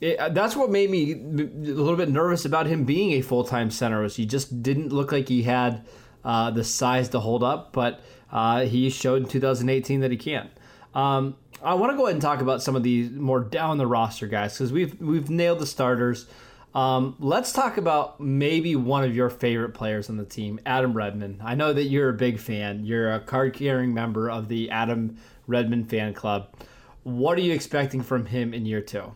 it, 0.01 0.19
uh, 0.19 0.29
that's 0.31 0.57
what 0.57 0.71
made 0.71 0.91
me 0.91 1.13
a 1.13 1.17
little 1.17 1.97
bit 1.97 2.09
nervous 2.09 2.45
about 2.45 2.67
him 2.67 2.85
being 2.85 3.13
a 3.13 3.21
full 3.21 3.45
time 3.45 3.71
center. 3.71 4.01
Was 4.01 4.17
he 4.17 4.27
just 4.27 4.63
didn't 4.63 4.91
look 4.91 5.13
like 5.13 5.29
he 5.29 5.43
had 5.43 5.85
uh, 6.25 6.51
the 6.51 6.65
size 6.65 7.09
to 7.11 7.21
hold 7.21 7.43
up, 7.43 7.73
but 7.73 8.01
uh, 8.33 8.65
he 8.65 8.91
showed 8.91 9.23
in 9.23 9.29
2018 9.29 10.01
that 10.01 10.11
he 10.11 10.17
can. 10.17 10.51
Um, 10.95 11.37
I 11.63 11.75
want 11.75 11.93
to 11.93 11.97
go 11.97 12.05
ahead 12.05 12.15
and 12.15 12.23
talk 12.23 12.41
about 12.41 12.63
some 12.63 12.75
of 12.75 12.83
these 12.83 13.11
more 13.11 13.41
down 13.41 13.79
the 13.79 13.87
roster 13.87 14.27
guys 14.27 14.55
because 14.55 14.73
we've 14.73 14.99
we've 15.01 15.29
nailed 15.29 15.59
the 15.59 15.67
starters. 15.67 16.27
Um, 16.75 17.17
let's 17.19 17.53
talk 17.53 17.79
about 17.79 18.21
maybe 18.21 18.77
one 18.77 19.03
of 19.03 19.15
your 19.15 19.29
favorite 19.29 19.75
players 19.75 20.09
on 20.09 20.17
the 20.17 20.25
team, 20.25 20.61
Adam 20.65 20.95
Redmond. 20.95 21.41
I 21.43 21.57
know 21.57 21.73
that 21.73 21.85
you're 21.85 22.11
a 22.11 22.15
big 22.15 22.39
fan. 22.39 22.85
You're 22.85 23.13
a 23.13 23.21
card 23.21 23.55
carrying 23.55 23.93
member 23.93 24.31
of 24.31 24.49
the 24.49 24.71
Adam 24.71 25.19
Redmond 25.49 25.91
fan 25.91 26.15
club. 26.15 26.55
What 27.03 27.37
are 27.39 27.41
you 27.41 27.53
expecting 27.53 28.03
from 28.03 28.27
him 28.27 28.55
in 28.55 28.67
year 28.67 28.81
two? 28.81 29.13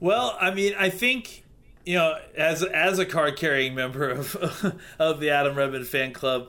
Well, 0.00 0.36
I 0.40 0.52
mean, 0.52 0.74
I 0.78 0.90
think 0.90 1.44
you 1.86 1.96
know, 1.96 2.18
as 2.36 2.62
as 2.62 2.98
a 2.98 3.06
card 3.06 3.36
carrying 3.36 3.74
member 3.74 4.08
of 4.10 4.34
of 4.98 5.20
the 5.20 5.30
Adam 5.30 5.54
Redmond 5.56 5.86
fan 5.86 6.12
club, 6.12 6.48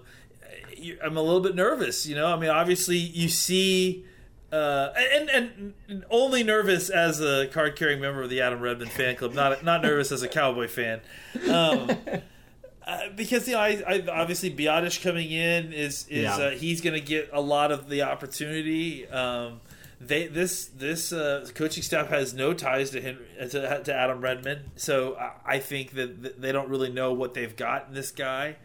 I'm 1.04 1.18
a 1.18 1.22
little 1.22 1.42
bit 1.42 1.56
nervous. 1.56 2.06
You 2.06 2.16
know, 2.16 2.28
I 2.28 2.38
mean, 2.38 2.50
obviously 2.50 2.98
you 2.98 3.30
see. 3.30 4.06
Uh, 4.52 4.94
and 5.14 5.30
and 5.30 6.06
only 6.10 6.42
nervous 6.42 6.90
as 6.90 7.20
a 7.20 7.48
card 7.48 7.76
carrying 7.76 8.00
member 8.00 8.22
of 8.22 8.30
the 8.30 8.40
Adam 8.40 8.62
Redmond 8.62 8.92
fan 8.92 9.16
club, 9.18 9.34
not 9.34 9.66
not 9.66 9.82
nervous 9.82 10.14
as 10.14 10.22
a 10.24 10.30
Cowboy 10.30 10.68
fan, 10.70 11.02
um, 11.50 11.90
uh, 12.88 13.00
because 13.18 13.48
you 13.50 13.56
know 13.56 13.60
I, 13.60 13.84
I 13.86 14.04
obviously 14.10 14.56
Biadasz 14.56 15.04
coming 15.04 15.30
in 15.30 15.74
is 15.74 16.06
is 16.10 16.24
Yeah. 16.24 16.36
uh, 16.38 16.50
he's 16.52 16.80
going 16.80 16.94
to 16.94 17.06
get 17.06 17.32
a 17.34 17.42
lot 17.42 17.74
of 17.74 17.90
the 17.90 18.04
opportunity. 18.04 19.06
Um, 19.10 19.60
they 20.02 20.28
this 20.28 20.66
this 20.66 21.14
uh, 21.14 21.48
coaching 21.56 21.84
staff 21.84 22.10
has 22.10 22.34
no 22.34 22.54
ties 22.54 22.90
to 22.92 23.02
him 23.02 23.20
to, 23.40 23.84
to 23.84 23.94
Adam 23.94 24.22
Redmond, 24.22 24.72
so 24.76 25.16
I, 25.16 25.56
I 25.56 25.60
think 25.60 25.92
that 25.92 26.42
they 26.42 26.52
don't 26.52 26.70
really 26.70 26.92
know 26.92 27.14
what 27.14 27.34
they've 27.34 27.56
got 27.56 27.88
in 27.88 27.94
this 27.94 28.12
guy. 28.12 28.58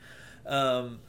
Um, 0.47 1.01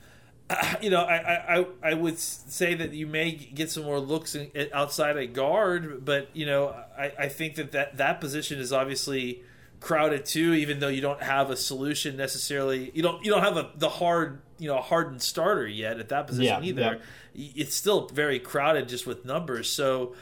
you 0.82 0.90
know, 0.90 1.02
I, 1.02 1.60
I, 1.60 1.66
I- 1.84 1.94
would 1.94 2.20
say 2.20 2.74
that 2.76 2.94
you 2.94 3.08
may 3.08 3.32
get 3.32 3.72
some 3.72 3.84
more 3.84 4.00
looks 4.00 4.36
in, 4.36 4.52
outside 4.74 5.18
a 5.18 5.26
guard, 5.26 6.04
but 6.06 6.30
you 6.34 6.46
know, 6.46 6.76
I, 6.98 7.14
I 7.18 7.28
think 7.30 7.56
that, 7.56 7.72
that 7.72 7.98
that 7.98 8.20
position 8.22 8.60
is 8.60 8.72
obviously 8.74 9.44
crowded 9.80 10.26
too. 10.26 10.54
Even 10.54 10.80
though 10.80 10.90
you 10.90 11.02
don't 11.02 11.24
have 11.24 11.50
a 11.50 11.56
solution 11.56 12.16
necessarily, 12.18 12.92
you 12.94 13.02
don't 13.02 13.24
you 13.26 13.32
don't 13.32 13.44
have 13.44 13.58
a 13.58 13.72
the 13.76 13.90
hard 13.90 14.42
you 14.60 14.68
know 14.68 14.80
hardened 14.82 15.22
starter 15.22 15.68
yet 15.68 16.00
at 16.00 16.10
that 16.10 16.28
position 16.28 16.64
Yeah, 16.64 16.70
either. 16.70 17.02
It's 17.34 17.76
still 17.76 18.08
very 18.08 18.40
crowded 18.40 18.90
just 18.90 19.08
with 19.08 19.26
numbers. 19.26 19.70
So, 19.70 20.16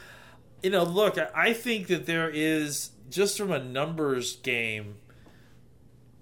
you 0.62 0.70
know, 0.70 0.84
look, 0.84 1.18
I, 1.34 1.52
think 1.52 1.88
that 1.88 2.06
there 2.06 2.30
is 2.30 2.90
just 3.10 3.36
from 3.36 3.50
a 3.50 3.62
numbers 3.62 4.36
game 4.36 4.96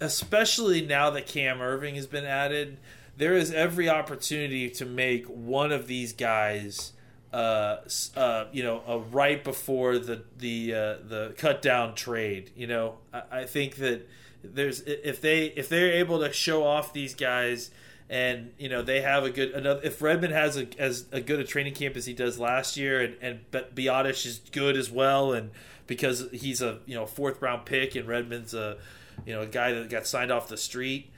especially 0.00 0.84
now 0.84 1.10
that 1.10 1.26
Cam 1.26 1.58
Erving 1.58 1.94
has 1.94 2.06
been 2.06 2.24
added, 2.24 2.78
there 3.16 3.34
is 3.34 3.52
every 3.52 3.88
opportunity 3.88 4.70
to 4.70 4.86
make 4.86 5.26
one 5.26 5.72
of 5.72 5.86
these 5.86 6.12
guys, 6.12 6.92
uh, 7.32 7.78
uh, 8.16 8.44
you 8.52 8.62
know, 8.62 8.82
uh, 8.86 8.98
right 8.98 9.42
before 9.42 9.98
the 9.98 10.22
the 10.38 10.72
uh, 10.72 10.94
the 11.06 11.34
cut 11.36 11.60
down 11.62 11.94
trade. 11.94 12.52
You 12.56 12.68
know, 12.68 12.98
I, 13.12 13.22
I 13.30 13.44
think 13.44 13.76
that 13.76 14.08
there's 14.42 14.80
if 14.82 15.20
they 15.20 15.46
if 15.46 15.68
they're 15.68 15.92
able 15.92 16.20
to 16.20 16.32
show 16.32 16.64
off 16.64 16.92
these 16.92 17.14
guys. 17.14 17.70
And 18.10 18.52
you 18.58 18.70
know 18.70 18.80
they 18.80 19.02
have 19.02 19.24
a 19.24 19.30
good 19.30 19.50
another. 19.50 19.80
If 19.84 20.00
Redmond 20.00 20.32
has 20.32 20.56
a 20.56 20.66
as 20.78 21.04
a 21.12 21.20
good 21.20 21.40
a 21.40 21.44
training 21.44 21.74
camp 21.74 21.94
as 21.94 22.06
he 22.06 22.14
does 22.14 22.38
last 22.38 22.76
year, 22.76 23.02
and 23.02 23.16
and 23.20 23.40
but 23.50 23.74
Biadasz 23.74 24.24
is 24.24 24.40
good 24.50 24.76
as 24.76 24.90
well, 24.90 25.32
and 25.32 25.50
because 25.86 26.26
he's 26.32 26.62
a 26.62 26.78
you 26.86 26.94
know 26.94 27.04
fourth 27.04 27.42
round 27.42 27.66
pick, 27.66 27.94
and 27.94 28.08
Redmond's 28.08 28.54
a 28.54 28.78
you 29.26 29.34
know, 29.34 29.42
a 29.42 29.46
guy 29.46 29.72
that 29.72 29.90
got 29.90 30.06
signed 30.06 30.30
off 30.30 30.48
the 30.48 30.56
street. 30.56 31.10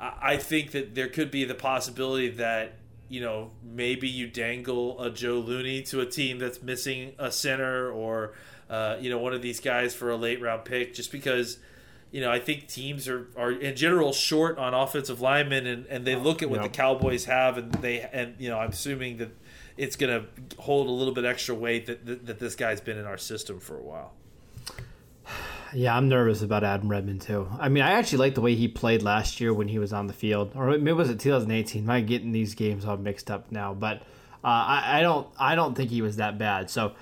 I 0.00 0.12
I 0.22 0.36
think 0.36 0.72
that 0.72 0.94
there 0.94 1.08
could 1.08 1.30
be 1.30 1.44
the 1.44 1.54
possibility 1.54 2.28
that 2.30 2.74
you 3.08 3.20
know 3.20 3.50
maybe 3.62 4.08
you 4.08 4.26
dangle 4.26 5.00
a 5.00 5.10
Joe 5.10 5.38
Looney 5.38 5.82
to 5.82 6.00
a 6.00 6.06
team 6.06 6.38
that's 6.38 6.62
missing 6.62 7.12
a 7.18 7.30
center 7.30 7.90
or 7.90 8.34
uh, 8.68 8.96
you 9.00 9.10
know 9.10 9.18
one 9.18 9.32
of 9.32 9.42
these 9.42 9.60
guys 9.60 9.94
for 9.94 10.10
a 10.10 10.16
late 10.16 10.40
round 10.40 10.64
pick, 10.64 10.94
just 10.94 11.12
because 11.12 11.58
you 12.10 12.20
know, 12.20 12.30
I 12.30 12.38
think 12.38 12.68
teams 12.68 13.08
are, 13.08 13.28
are 13.36 13.52
in 13.52 13.76
general 13.76 14.12
short 14.12 14.58
on 14.58 14.74
offensive 14.74 15.20
linemen, 15.20 15.66
and, 15.66 15.86
and 15.86 16.06
they 16.06 16.16
look 16.16 16.42
at 16.42 16.48
what 16.50 16.62
Yep. 16.62 16.72
the 16.72 16.76
Cowboys 16.76 17.24
have, 17.26 17.58
and 17.58 17.72
they 17.74 18.00
and 18.12 18.34
you 18.38 18.48
know, 18.48 18.58
I'm 18.58 18.70
assuming 18.70 19.18
that 19.18 19.30
it's 19.76 19.96
going 19.96 20.22
to 20.22 20.26
hold 20.62 20.86
a 20.88 20.90
little 20.90 21.12
bit 21.12 21.24
extra 21.24 21.54
weight 21.54 21.86
that, 21.86 22.06
that 22.06 22.26
that 22.26 22.38
this 22.38 22.54
guy's 22.54 22.80
been 22.80 22.96
in 22.96 23.04
our 23.06 23.18
system 23.18 23.60
for 23.60 23.76
a 23.76 23.82
while. 23.82 24.12
Yeah, 25.74 25.96
I'm 25.96 26.08
nervous 26.08 26.42
about 26.42 26.62
Adam 26.64 26.88
Redmond 26.88 27.22
too. 27.22 27.48
I 27.58 27.68
mean, 27.68 27.82
I 27.82 27.92
actually 27.92 28.18
like 28.18 28.34
the 28.34 28.40
way 28.40 28.54
he 28.54 28.68
played 28.68 29.02
last 29.02 29.40
year 29.40 29.52
when 29.52 29.68
he 29.68 29.78
was 29.78 29.92
on 29.92 30.06
the 30.06 30.12
field, 30.12 30.52
or 30.54 30.68
maybe 30.78 30.92
was 30.92 31.10
it 31.10 31.18
2018? 31.20 31.90
I'm 31.90 32.06
getting 32.06 32.32
these 32.32 32.54
games 32.54 32.84
all 32.84 32.96
mixed 32.96 33.30
up 33.30 33.50
now, 33.50 33.74
but 33.74 33.96
uh, 34.44 34.48
I, 34.48 34.98
I 34.98 35.02
don't, 35.02 35.26
I 35.38 35.54
don't 35.56 35.74
think 35.74 35.90
he 35.90 36.02
was 36.02 36.16
that 36.16 36.38
bad. 36.38 36.70
So 36.70 36.92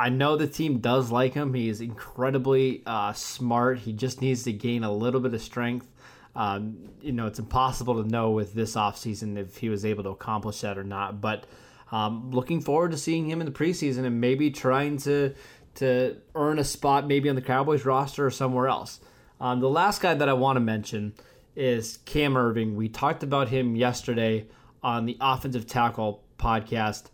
I 0.00 0.10
know 0.10 0.36
the 0.36 0.46
team 0.46 0.78
does 0.78 1.10
like 1.10 1.34
him. 1.34 1.54
He 1.54 1.68
is 1.68 1.80
incredibly 1.80 2.82
uh, 2.86 3.12
smart. 3.14 3.78
He 3.78 3.92
just 3.92 4.20
needs 4.20 4.44
to 4.44 4.52
gain 4.52 4.84
a 4.84 4.92
little 4.92 5.20
bit 5.20 5.34
of 5.34 5.42
strength. 5.42 5.88
Um, 6.36 6.90
you 7.00 7.12
know, 7.12 7.26
it's 7.26 7.40
impossible 7.40 8.02
to 8.02 8.08
know 8.08 8.30
with 8.30 8.54
this 8.54 8.76
offseason 8.76 9.36
if 9.36 9.56
he 9.56 9.68
was 9.68 9.84
able 9.84 10.04
to 10.04 10.10
accomplish 10.10 10.60
that 10.60 10.78
or 10.78 10.84
not. 10.84 11.20
But 11.20 11.46
um, 11.90 12.30
looking 12.30 12.60
forward 12.60 12.92
to 12.92 12.96
seeing 12.96 13.28
him 13.28 13.40
in 13.40 13.46
the 13.46 13.52
preseason 13.52 14.04
and 14.04 14.20
maybe 14.20 14.50
trying 14.50 14.98
to 14.98 15.34
to 15.76 16.16
earn 16.34 16.58
a 16.58 16.64
spot 16.64 17.06
maybe 17.06 17.28
on 17.28 17.36
the 17.36 17.42
Cowboys 17.42 17.84
roster 17.84 18.26
or 18.26 18.30
somewhere 18.30 18.66
else. 18.66 19.00
Um, 19.40 19.60
the 19.60 19.68
last 19.68 20.02
guy 20.02 20.14
that 20.14 20.28
I 20.28 20.32
want 20.32 20.56
to 20.56 20.60
mention 20.60 21.14
is 21.54 21.98
Cam 21.98 22.34
Erving. 22.34 22.74
We 22.74 22.88
talked 22.88 23.22
about 23.22 23.48
him 23.48 23.76
yesterday 23.76 24.46
on 24.82 25.06
the 25.06 25.16
offensive 25.20 25.66
tackle 25.66 26.22
podcast. 26.38 27.04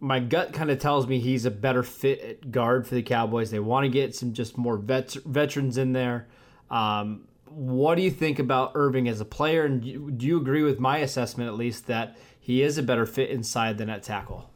My 0.00 0.18
gut 0.18 0.52
kind 0.52 0.70
of 0.70 0.78
tells 0.78 1.06
me 1.06 1.20
he's 1.20 1.44
a 1.44 1.50
better 1.50 1.82
fit 1.82 2.20
at 2.20 2.50
guard 2.50 2.86
for 2.86 2.94
the 2.94 3.02
Cowboys. 3.02 3.50
They 3.50 3.60
want 3.60 3.84
to 3.84 3.90
get 3.90 4.14
some 4.14 4.32
just 4.32 4.56
more 4.56 4.76
vets, 4.76 5.14
veterans 5.14 5.76
in 5.76 5.92
there. 5.92 6.26
Um, 6.70 7.28
what 7.50 7.96
do 7.96 8.02
you 8.02 8.10
think 8.10 8.38
about 8.38 8.74
Erving 8.74 9.08
as 9.08 9.20
a 9.20 9.24
player? 9.24 9.64
And 9.64 9.82
do 10.18 10.26
you, 10.26 10.38
agree 10.38 10.62
with 10.62 10.78
my 10.78 10.98
assessment, 10.98 11.48
at 11.48 11.56
least, 11.56 11.86
that 11.88 12.16
he 12.38 12.62
is 12.62 12.78
a 12.78 12.82
better 12.82 13.04
fit 13.04 13.30
inside 13.30 13.76
than 13.76 13.90
at 13.90 14.02
tackle? 14.02 14.50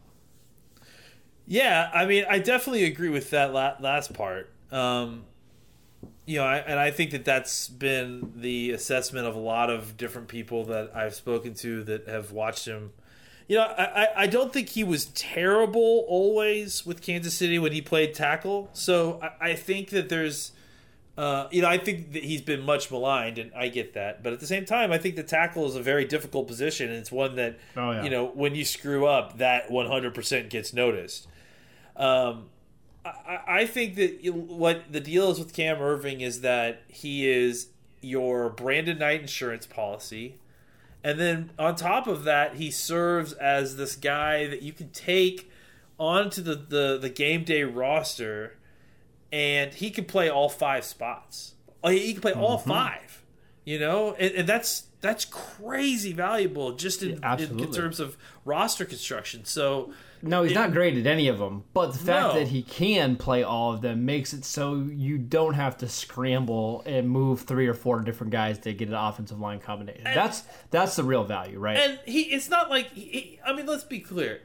Yeah, 1.46 1.90
I 1.92 2.07
mean, 2.07 2.24
I 2.28 2.38
definitely 2.38 2.85
agree 2.85 3.11
with 3.11 3.30
that 3.30 3.52
la- 3.52 3.74
last 3.80 4.14
part. 4.14 4.50
Um, 4.70 5.24
you 6.24 6.38
know, 6.38 6.44
I, 6.44 6.59
and 6.59 6.78
I 6.78 6.90
think 6.90 7.11
that 7.11 7.24
that's 7.24 7.68
been 7.68 8.33
the 8.37 8.70
assessment 8.70 9.26
of 9.26 9.35
a 9.35 9.40
lot 9.40 9.70
of 9.70 9.96
different 9.96 10.28
people 10.28 10.64
that 10.66 10.94
I've 10.94 11.14
spoken 11.14 11.54
to 11.54 11.83
that 11.85 12.09
have 12.09 12.33
watched 12.33 12.64
him. 12.66 12.92
You 13.46 13.57
know, 13.57 13.62
I, 13.62 14.09
I- 14.16 14.26
don't 14.26 14.52
think 14.52 14.70
he 14.70 14.85
was 14.85 15.07
terrible 15.07 16.04
always 16.09 16.87
with 16.87 17.02
Kansas 17.02 17.35
City 17.35 17.59
when 17.59 17.72
he 17.72 17.83
played 17.83 18.14
tackle. 18.14 18.70
So 18.72 19.20
I, 19.22 19.50
I 19.50 19.54
think 19.54 19.90
that 19.90 20.09
there's, 20.09 20.52
uh, 21.18 21.48
you 21.50 21.61
know, 21.62 21.68
I 21.68 21.76
think 21.78 22.12
that 22.14 22.24
he's 22.24 22.40
been 22.40 22.62
much 22.62 22.90
maligned, 22.90 23.37
and 23.38 23.52
I 23.54 23.68
get 23.68 23.92
that. 23.94 24.22
But 24.22 24.33
at 24.33 24.40
the 24.40 24.46
same 24.46 24.64
time, 24.64 24.90
I 24.92 24.98
think 24.98 25.16
the 25.16 25.22
tackle 25.22 25.66
is 25.66 25.76
a 25.76 25.83
very 25.83 26.07
difficult 26.07 26.46
position, 26.48 26.88
and 26.88 26.96
it's 26.98 27.12
one 27.12 27.37
that, 27.37 27.59
Oh, 27.76 27.90
yeah. 27.92 28.02
you 28.04 28.11
know, 28.11 28.26
when 28.26 28.54
you 28.54 28.64
screw 28.64 29.07
up, 29.07 29.37
that 29.38 29.68
100% 29.68 30.48
gets 30.48 30.72
noticed. 30.72 31.28
Um, 31.96 32.46
I, 33.04 33.40
I 33.46 33.66
think 33.66 33.96
that 33.96 34.33
what 34.35 34.90
the 34.90 35.00
deal 35.00 35.30
is 35.30 35.38
with 35.38 35.52
Cam 35.52 35.76
Erving 35.76 36.20
is 36.22 36.40
that 36.40 36.80
he 36.88 37.28
is 37.30 37.68
your 38.00 38.48
Brandon 38.48 38.98
Knight 38.98 39.20
insurance 39.20 39.66
policy. 39.66 40.37
And 41.04 41.20
then 41.20 41.50
on 41.58 41.76
top 41.76 42.06
of 42.06 42.24
that, 42.24 42.56
he 42.56 42.70
serves 42.70 43.34
as 43.34 43.76
this 43.76 43.94
guy 43.94 44.46
that 44.46 44.62
you 44.62 44.72
can 44.72 44.88
take 44.88 45.50
onto 46.00 46.40
the, 46.40 46.54
the, 46.54 46.98
the 46.98 47.10
game 47.10 47.44
day 47.44 47.62
roster 47.62 48.56
and 49.30 49.74
he 49.74 49.90
can 49.90 50.06
play 50.06 50.30
all 50.30 50.48
five 50.48 50.82
spots. 50.84 51.54
Oh, 51.82 51.90
he 51.90 52.14
can 52.14 52.22
play 52.22 52.32
all 52.32 52.58
mm-hmm. 52.58 52.70
five, 52.70 53.22
you 53.64 53.78
know, 53.78 54.14
and, 54.18 54.34
and 54.34 54.48
that's 54.48 54.84
that's 55.02 55.26
crazy 55.26 56.14
valuable 56.14 56.72
just 56.72 57.02
in, 57.02 57.22
in, 57.22 57.60
in 57.60 57.70
terms 57.70 58.00
of 58.00 58.16
roster 58.46 58.86
construction. 58.86 59.44
So 59.44 59.92
No, 60.26 60.42
he's 60.42 60.54
not 60.54 60.72
great 60.72 60.96
at 60.96 61.06
any 61.06 61.28
of 61.28 61.38
them. 61.38 61.64
But 61.74 61.92
the 61.92 61.98
fact 61.98 62.34
No. 62.34 62.40
that 62.40 62.48
he 62.48 62.62
can 62.62 63.16
play 63.16 63.42
all 63.42 63.72
of 63.72 63.80
them 63.82 64.04
makes 64.04 64.32
it 64.32 64.44
so 64.44 64.74
you 64.76 65.18
don't 65.18 65.54
have 65.54 65.76
to 65.78 65.88
scramble 65.88 66.82
and 66.87 67.08
move 67.08 67.42
three 67.42 67.66
or 67.66 67.74
four 67.74 68.00
different 68.00 68.32
guys 68.32 68.58
to 68.60 68.72
get 68.72 68.88
an 68.88 68.94
offensive 68.94 69.38
line 69.40 69.60
combination. 69.60 70.02
that's 70.04 70.42
that's 70.70 70.96
the 70.96 71.04
real 71.04 71.24
value, 71.24 71.58
right? 71.58 71.76
and 71.76 71.98
he 72.06 72.22
it's 72.22 72.48
not 72.48 72.70
like 72.70 72.90
he- 72.92 73.38
I 73.46 73.52
mean 73.52 73.66
let's 73.66 73.84
be 73.84 74.00
clear 74.00 74.40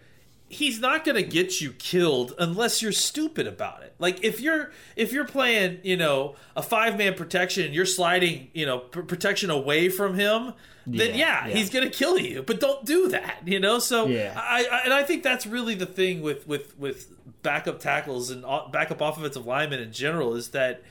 he's 0.49 0.79
not 0.79 1.05
going 1.05 1.15
to 1.15 1.23
get 1.23 1.61
you 1.61 1.71
killed 1.73 2.33
unless 2.39 2.81
you're 2.81 2.91
stupid 2.91 3.45
about 3.45 3.83
it 3.83 3.93
like 3.99 4.23
if 4.23 4.41
you're 4.41 4.71
if 4.95 5.13
you're 5.13 5.25
playing 5.25 5.79
you 5.83 5.95
know 5.95 6.35
a 6.55 6.61
five 6.63 6.97
man 6.97 7.13
protection 7.13 7.63
and 7.65 7.73
you're 7.75 7.85
sliding 7.85 8.49
you 8.53 8.65
know 8.65 8.79
pr- 8.79 9.01
protection 9.01 9.49
away 9.51 9.89
from 9.89 10.15
him 10.15 10.53
then 10.87 11.09
Yeah, 11.11 11.15
yeah, 11.45 11.47
yeah. 11.47 11.55
he's 11.55 11.69
going 11.69 11.87
to 11.87 11.95
kill 11.95 12.17
you 12.17 12.41
but 12.41 12.59
don't 12.59 12.83
do 12.83 13.09
that 13.09 13.41
you 13.45 13.59
know 13.59 13.77
so 13.79 14.07
Yeah. 14.07 14.33
I, 14.35 14.65
I 14.71 14.79
and 14.85 14.93
I 14.93 15.03
think 15.03 15.21
that's 15.23 15.45
really 15.45 15.75
the 15.75 15.85
thing 15.85 16.21
with 16.21 16.47
with 16.47 16.77
with 16.79 17.11
backup 17.43 17.79
tackles 17.79 18.31
and 18.31 18.43
o- 18.43 18.67
backup 18.71 19.01
offensive 19.01 19.45
linemen 19.45 19.79
in 19.79 19.91
general 19.91 20.33
is 20.35 20.49
that 20.49 20.81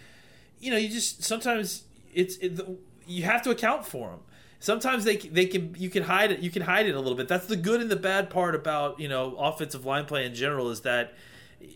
you 0.61 0.71
know, 0.73 0.77
you 0.77 0.88
just 0.88 1.23
sometimes 1.23 1.85
it's 2.14 2.37
it, 2.38 2.59
you 3.07 3.23
have 3.25 3.42
to 3.42 3.51
account 3.51 3.87
for 3.87 4.09
them. 4.11 4.18
Sometimes 4.61 5.05
they 5.05 5.16
they 5.16 5.47
can 5.47 5.75
you 5.79 5.88
can 5.90 6.03
hide 6.03 6.33
it 6.33 6.40
you 6.40 6.51
can 6.51 6.62
hide 6.62 6.87
it 6.87 6.94
a 6.94 7.01
little 7.01 7.16
bit. 7.16 7.29
That's 7.29 7.47
the 7.47 7.57
good 7.57 7.81
and 7.81 7.90
the 7.90 7.97
bad 7.97 8.29
part 8.31 8.55
about 8.55 8.99
you 8.99 9.09
know 9.09 9.37
offensive 9.37 9.85
line 9.85 10.05
play 10.05 10.25
in 10.27 10.35
general 10.35 10.71
is 10.71 10.81
that 10.81 11.14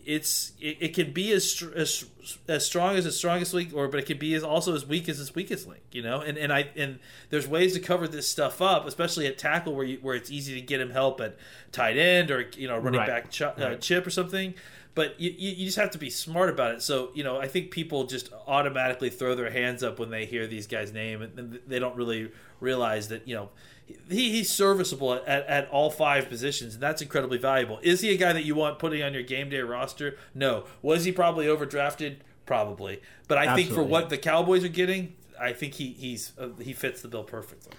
it's 0.05 0.53
it, 0.61 0.77
it 0.79 0.93
can 0.93 1.11
be 1.11 1.31
as, 1.33 1.61
as 1.75 2.05
as 2.47 2.65
strong 2.65 2.95
as 2.95 3.05
its 3.05 3.17
strongest 3.17 3.53
link, 3.53 3.71
or 3.73 3.87
but 3.87 3.99
it 3.99 4.05
can 4.05 4.17
be 4.17 4.33
as 4.33 4.43
also 4.43 4.73
as 4.75 4.85
weak 4.85 5.07
as 5.09 5.19
its 5.19 5.33
weakest 5.35 5.67
link. 5.67 5.81
You 5.91 6.01
know, 6.01 6.21
and 6.21 6.37
and 6.37 6.51
I 6.53 6.69
and 6.75 6.99
there's 7.29 7.47
ways 7.47 7.73
to 7.73 7.79
cover 7.79 8.07
this 8.07 8.27
stuff 8.27 8.61
up, 8.61 8.85
especially 8.87 9.27
at 9.27 9.37
tackle 9.37 9.75
where 9.75 9.85
you, 9.85 9.99
where 10.01 10.15
it's 10.15 10.31
easy 10.31 10.53
to 10.55 10.61
get 10.61 10.79
him 10.81 10.89
help 10.91 11.19
at 11.21 11.37
tight 11.71 11.97
end 11.97 12.31
or 12.31 12.49
you 12.57 12.67
know 12.67 12.77
running 12.77 12.99
Right. 12.99 13.07
back 13.07 13.29
ch- 13.31 13.41
uh, 13.43 13.75
chip 13.75 14.05
or 14.07 14.09
something. 14.09 14.53
But 14.95 15.19
you, 15.19 15.31
you 15.31 15.51
you 15.51 15.65
just 15.65 15.77
have 15.77 15.91
to 15.91 15.97
be 15.97 16.09
smart 16.09 16.49
about 16.49 16.75
it. 16.75 16.81
So 16.81 17.09
you 17.13 17.23
know, 17.23 17.39
I 17.39 17.47
think 17.47 17.71
people 17.71 18.05
just 18.05 18.31
automatically 18.47 19.09
throw 19.09 19.35
their 19.35 19.49
hands 19.49 19.83
up 19.83 19.99
when 19.99 20.09
they 20.09 20.25
hear 20.25 20.45
these 20.45 20.67
guys' 20.67 20.93
name, 20.93 21.21
and 21.21 21.59
they 21.67 21.79
don't 21.79 21.95
really 21.95 22.31
realize 22.59 23.07
that 23.09 23.27
you 23.27 23.35
know 23.35 23.49
he, 23.87 24.31
he's 24.31 24.51
serviceable 24.51 25.13
at, 25.13 25.45
at, 25.47 25.69
all 25.69 25.89
five 25.89 26.29
positions, 26.29 26.75
and 26.75 26.83
that's 26.83 27.01
incredibly 27.01 27.37
valuable. 27.37 27.79
Is 27.81 28.01
he 28.01 28.13
a 28.13 28.17
guy 28.17 28.33
that 28.33 28.45
you 28.45 28.55
want 28.55 28.79
putting 28.79 29.01
on 29.03 29.13
your 29.13 29.23
game 29.23 29.49
day 29.49 29.61
roster? 29.61 30.17
No. 30.33 30.65
Was 30.81 31.05
he 31.05 31.11
probably 31.11 31.47
overdrafted? 31.47 32.17
Probably. 32.45 33.01
But 33.27 33.37
I 33.37 33.55
think 33.55 33.71
for 33.71 33.83
what 33.83 34.09
the 34.09 34.17
Cowboys 34.17 34.63
are 34.63 34.69
getting, 34.69 35.15
I 35.39 35.53
think 35.53 35.75
he 35.75 35.93
he's 35.93 36.33
uh, 36.37 36.49
he 36.61 36.73
fits 36.73 37.01
the 37.01 37.07
bill 37.07 37.23
perfectly. 37.23 37.73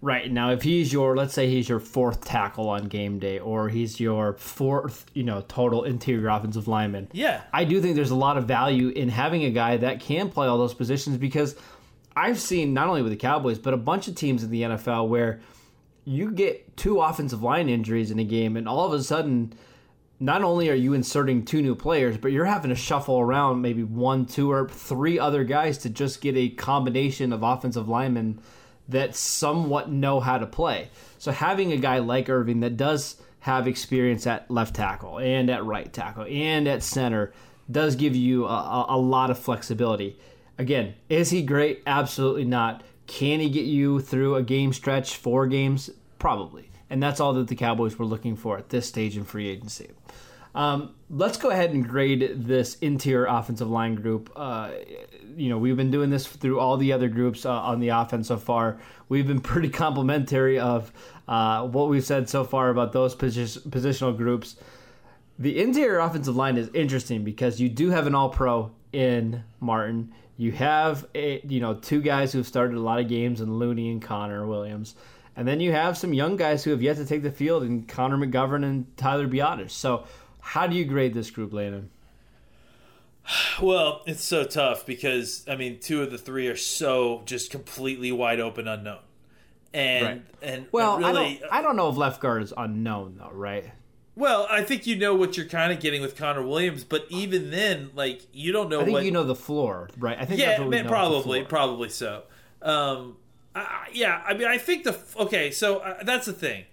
Right 0.00 0.30
now, 0.30 0.50
if 0.50 0.62
he's 0.62 0.92
your, 0.92 1.16
let's 1.16 1.32
say 1.32 1.48
he's 1.48 1.66
your 1.68 1.80
fourth 1.80 2.24
tackle 2.24 2.68
on 2.68 2.88
game 2.88 3.18
day, 3.18 3.38
or 3.38 3.70
he's 3.70 3.98
your 3.98 4.34
fourth, 4.34 5.06
you 5.14 5.22
know, 5.22 5.42
total 5.48 5.84
interior 5.84 6.28
offensive 6.28 6.68
lineman. 6.68 7.08
Yeah. 7.12 7.42
I 7.54 7.64
do 7.64 7.80
think 7.80 7.96
there's 7.96 8.10
a 8.10 8.16
lot 8.16 8.36
of 8.36 8.44
value 8.44 8.88
in 8.88 9.08
having 9.08 9.44
a 9.44 9.50
guy 9.50 9.78
that 9.78 10.00
can 10.00 10.28
play 10.28 10.46
all 10.46 10.58
those 10.58 10.74
positions 10.74 11.16
because 11.16 11.56
I've 12.14 12.38
seen 12.38 12.74
not 12.74 12.88
only 12.88 13.00
with 13.00 13.12
the 13.12 13.16
Cowboys 13.16 13.58
but 13.58 13.72
a 13.72 13.78
bunch 13.78 14.06
of 14.06 14.14
teams 14.14 14.44
in 14.44 14.50
the 14.50 14.62
NFL 14.62 15.08
where 15.08 15.40
you 16.04 16.30
get 16.30 16.76
two 16.76 17.00
offensive 17.00 17.42
line 17.42 17.68
injuries 17.68 18.10
in 18.10 18.18
a 18.18 18.24
game, 18.24 18.56
and 18.56 18.68
all 18.68 18.84
of 18.84 18.92
a 18.92 19.02
sudden, 19.02 19.54
not 20.20 20.42
only 20.42 20.70
are 20.70 20.74
you 20.74 20.92
inserting 20.92 21.44
two 21.44 21.62
new 21.62 21.74
players, 21.74 22.16
but 22.16 22.30
you're 22.30 22.44
having 22.44 22.68
to 22.68 22.76
shuffle 22.76 23.18
around 23.18 23.62
maybe 23.62 23.82
one, 23.82 24.26
two, 24.26 24.50
or 24.50 24.68
three 24.68 25.18
other 25.18 25.44
guys 25.44 25.78
to 25.78 25.90
just 25.90 26.20
get 26.20 26.36
a 26.36 26.50
combination 26.50 27.32
of 27.32 27.42
offensive 27.42 27.88
linemen 27.88 28.40
that 28.88 29.16
somewhat 29.16 29.90
know 29.90 30.20
how 30.20 30.38
to 30.38 30.46
play. 30.46 30.88
So 31.18 31.32
having 31.32 31.72
a 31.72 31.76
guy 31.76 31.98
like 31.98 32.26
Erving 32.26 32.60
that 32.60 32.76
does 32.76 33.16
have 33.40 33.66
experience 33.66 34.26
at 34.26 34.50
left 34.50 34.74
tackle 34.74 35.18
and 35.18 35.50
at 35.50 35.64
right 35.64 35.92
tackle 35.92 36.24
and 36.24 36.66
at 36.66 36.82
center 36.82 37.32
does 37.70 37.96
give 37.96 38.16
you 38.16 38.46
a, 38.46 38.86
a, 38.90 38.98
lot 38.98 39.30
of 39.30 39.38
flexibility. 39.38 40.18
Again, 40.58 40.94
is 41.08 41.30
he 41.30 41.42
great? 41.42 41.82
Absolutely 41.86 42.44
not. 42.44 42.82
Can 43.06 43.40
he 43.40 43.50
get 43.50 43.64
you 43.64 44.00
through 44.00 44.36
a 44.36 44.42
game 44.42 44.72
stretch, 44.72 45.16
four 45.16 45.46
games? 45.46 45.90
Probably. 46.18 46.70
And 46.88 47.02
that's 47.02 47.20
all 47.20 47.32
that 47.34 47.48
the 47.48 47.56
Cowboys 47.56 47.98
were 47.98 48.06
looking 48.06 48.36
for 48.36 48.56
at 48.58 48.68
this 48.68 48.86
stage 48.86 49.16
in 49.16 49.24
free 49.24 49.48
agency. 49.48 49.90
Um, 50.54 50.94
let's 51.10 51.36
go 51.36 51.50
ahead 51.50 51.70
and 51.70 51.86
grade 51.88 52.32
this 52.46 52.76
interior 52.76 53.26
offensive 53.26 53.68
line 53.68 53.96
group. 53.96 54.30
Uh, 54.36 54.70
you 55.36 55.48
know, 55.48 55.58
we've 55.58 55.76
been 55.76 55.90
doing 55.90 56.10
this 56.10 56.26
through 56.26 56.60
all 56.60 56.76
the 56.76 56.92
other 56.92 57.08
groups 57.08 57.44
uh, 57.44 57.52
on 57.52 57.80
the 57.80 57.88
offense 57.88 58.28
so 58.28 58.36
far. 58.36 58.78
We've 59.08 59.26
been 59.26 59.40
pretty 59.52 59.68
complimentary 59.68 60.58
of 60.58 60.92
uh, 61.26 61.66
what 61.66 61.88
we've 61.88 62.04
said 62.04 62.28
so 62.28 62.44
far 62.44 62.70
about 62.70 62.92
those 62.92 63.14
posi- 63.16 63.60
positional 63.68 64.16
groups. 64.16 64.56
The 65.38 65.60
interior 65.60 65.98
offensive 65.98 66.36
line 66.36 66.56
is 66.56 66.70
interesting 66.74 67.24
because 67.24 67.60
you 67.60 67.68
do 67.68 67.90
have 67.90 68.06
an 68.06 68.14
All 68.14 68.28
Pro 68.28 68.70
in 68.92 69.42
Martin. 69.58 70.12
You 70.36 70.52
have 70.52 71.06
a, 71.14 71.40
you 71.46 71.60
know 71.60 71.74
two 71.74 72.00
guys 72.00 72.32
who 72.32 72.38
have 72.38 72.46
started 72.46 72.76
a 72.76 72.80
lot 72.80 73.00
of 73.00 73.08
games 73.08 73.40
in 73.40 73.58
Looney 73.58 73.90
and 73.90 74.00
Connor 74.00 74.46
Williams, 74.46 74.94
and 75.36 75.46
then 75.46 75.60
you 75.60 75.72
have 75.72 75.98
some 75.98 76.12
young 76.12 76.36
guys 76.36 76.62
who 76.62 76.70
have 76.70 76.82
yet 76.82 76.96
to 76.96 77.04
take 77.04 77.22
the 77.22 77.30
field 77.30 77.64
in 77.64 77.84
Connor 77.84 78.16
McGovern 78.16 78.64
and 78.64 78.96
Tyler 78.96 79.26
Biadasz. 79.26 79.70
So, 79.70 80.04
how 80.44 80.66
do 80.66 80.76
you 80.76 80.84
grade 80.84 81.14
this 81.14 81.30
group, 81.30 81.52
Landon? 81.52 81.90
Well, 83.60 84.02
it's 84.06 84.22
so 84.22 84.44
tough 84.44 84.84
because 84.84 85.44
I 85.48 85.56
mean, 85.56 85.78
two 85.80 86.02
of 86.02 86.10
the 86.10 86.18
three 86.18 86.46
are 86.48 86.56
so 86.56 87.22
just 87.24 87.50
completely 87.50 88.12
wide 88.12 88.38
open 88.38 88.68
unknown, 88.68 88.98
and 89.72 90.04
Right. 90.06 90.22
and 90.42 90.66
Well, 90.72 90.96
and 90.96 91.06
I 91.06 91.12
don't. 91.12 91.38
I 91.50 91.62
don't 91.62 91.76
know 91.76 91.88
if 91.88 91.96
left 91.96 92.20
guard 92.20 92.42
is 92.42 92.52
unknown 92.56 93.16
though, 93.18 93.30
right? 93.32 93.72
well, 94.16 94.46
I 94.48 94.62
think 94.62 94.86
you 94.86 94.94
know 94.94 95.14
what 95.14 95.36
you're 95.36 95.46
kind 95.46 95.72
of 95.72 95.80
getting 95.80 96.00
with 96.00 96.16
Connor 96.16 96.42
Williams, 96.46 96.84
but 96.84 97.06
even 97.08 97.50
then, 97.50 97.90
like 97.94 98.22
you 98.32 98.52
don't 98.52 98.68
know 98.68 98.80
I 98.82 98.84
think 98.84 98.94
what 98.94 99.04
you 99.04 99.10
know 99.10 99.24
the 99.24 99.34
floor, 99.34 99.88
right? 99.98 100.18
I 100.20 100.24
think 100.26 100.38
yeah, 100.40 100.48
that's 100.50 100.60
what 100.60 100.68
we 100.68 100.76
man, 100.76 100.86
probably, 100.86 101.42
probably 101.44 101.88
so. 101.88 102.24
Um, 102.60 103.16
I- 103.54 103.88
yeah, 103.92 104.22
I 104.26 104.34
mean, 104.34 104.46
I 104.48 104.58
think 104.58 104.84
the 104.84 104.98
okay. 105.16 105.50
So 105.50 105.78
uh, 105.78 106.02
that's 106.04 106.26
the 106.26 106.32
thing. 106.34 106.64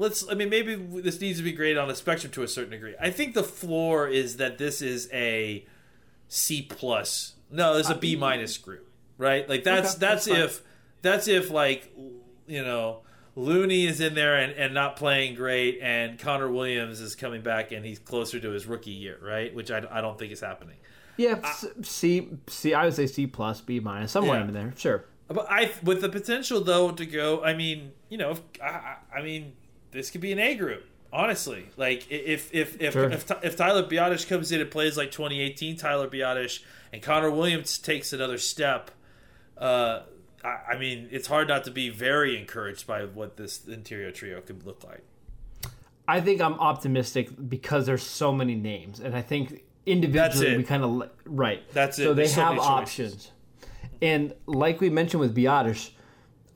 Let's. 0.00 0.28
I 0.30 0.34
mean, 0.34 0.48
maybe 0.48 0.74
this 0.74 1.20
needs 1.20 1.38
to 1.38 1.44
be 1.44 1.52
graded 1.52 1.78
on 1.78 1.90
a 1.90 1.94
spectrum 1.94 2.32
to 2.32 2.42
a 2.42 2.48
certain 2.48 2.70
degree. 2.70 2.94
I 3.00 3.10
think 3.10 3.34
the 3.34 3.42
floor 3.44 4.08
is 4.08 4.38
that 4.38 4.58
this 4.58 4.80
is 4.80 5.08
a 5.12 5.64
C 6.28 6.62
plus. 6.62 7.34
No, 7.50 7.76
this 7.76 7.86
is 7.86 7.92
a 7.92 7.98
B 7.98 8.16
minus 8.16 8.56
group, 8.56 8.88
right? 9.18 9.48
Like 9.48 9.62
that's 9.64 9.90
Okay, 9.96 9.98
that's, 10.00 10.24
that's 10.24 10.38
if 10.38 10.62
that's 11.02 11.28
if 11.28 11.50
like 11.50 11.92
you 12.46 12.62
know. 12.64 13.00
Looney 13.36 13.86
is 13.86 14.00
in 14.00 14.14
there 14.14 14.34
and, 14.36 14.52
and 14.54 14.74
not 14.74 14.96
playing 14.96 15.36
great, 15.36 15.78
and 15.80 16.18
Connor 16.18 16.50
Williams 16.50 17.00
is 17.00 17.14
coming 17.14 17.42
back 17.42 17.70
and 17.70 17.86
he's 17.86 18.00
closer 18.00 18.40
to 18.40 18.50
his 18.50 18.66
rookie 18.66 18.90
year, 18.90 19.18
right? 19.22 19.54
Which 19.54 19.70
I, 19.70 19.82
I 19.90 20.00
don't 20.00 20.18
think 20.18 20.32
is 20.32 20.40
happening. 20.40 20.76
Yeah, 21.16 21.40
C, 21.82 22.28
C. 22.48 22.74
I 22.74 22.84
would 22.86 22.94
say 22.94 23.06
C 23.06 23.28
plus, 23.28 23.60
B 23.60 23.78
minus, 23.78 24.10
somewhere 24.10 24.40
Yeah. 24.40 24.46
in 24.48 24.52
there. 24.52 24.74
Sure. 24.76 25.04
But 25.28 25.46
I, 25.48 25.70
with 25.84 26.00
the 26.00 26.08
potential 26.08 26.60
though 26.60 26.90
to 26.90 27.06
go, 27.06 27.42
I 27.42 27.54
mean, 27.54 27.92
you 28.08 28.18
know, 28.18 28.36
I 28.62 28.96
I 29.16 29.22
mean, 29.22 29.52
this 29.92 30.10
could 30.10 30.20
be 30.20 30.32
an 30.32 30.38
A 30.38 30.54
group. 30.54 30.84
Honestly, 31.12 31.66
like 31.76 32.06
if 32.10 32.54
if 32.54 32.80
if 32.80 32.92
Sure. 32.92 33.10
if, 33.10 33.30
if 33.42 33.56
Tyler 33.56 33.82
Biadasz 33.82 34.28
comes 34.28 34.52
in 34.52 34.60
and 34.60 34.70
plays 34.70 34.96
like 34.96 35.10
2018 35.10 35.76
Tyler 35.76 36.06
Biadasz, 36.08 36.62
and 36.92 37.02
Connor 37.02 37.30
Williams 37.32 37.78
takes 37.78 38.12
another 38.12 38.38
step, 38.38 38.92
uh, 39.58 40.02
I, 40.44 40.58
I 40.74 40.78
mean, 40.78 41.08
it's 41.10 41.26
hard 41.26 41.48
not 41.48 41.64
to 41.64 41.72
be 41.72 41.88
very 41.90 42.38
encouraged 42.38 42.86
by 42.86 43.04
what 43.04 43.36
this 43.36 43.66
interior 43.66 44.12
trio 44.12 44.40
could 44.40 44.64
look 44.64 44.84
like. 44.84 45.02
I 46.06 46.20
think 46.20 46.40
I'm 46.40 46.54
optimistic 46.54 47.30
because 47.48 47.86
there's 47.86 48.02
so 48.04 48.32
many 48.32 48.54
names, 48.54 49.00
and 49.00 49.16
I 49.16 49.22
think 49.22 49.64
individually 49.86 50.56
we 50.56 50.62
kind 50.62 50.84
of 50.84 51.10
right. 51.24 51.62
That's 51.72 51.98
it. 51.98 52.04
So 52.04 52.14
they 52.14 52.22
There's 52.22 52.34
have 52.34 52.58
options, 52.58 53.32
and 54.00 54.32
like 54.46 54.80
we 54.80 54.90
mentioned 54.90 55.20
with 55.20 55.36
Biadasz, 55.36 55.90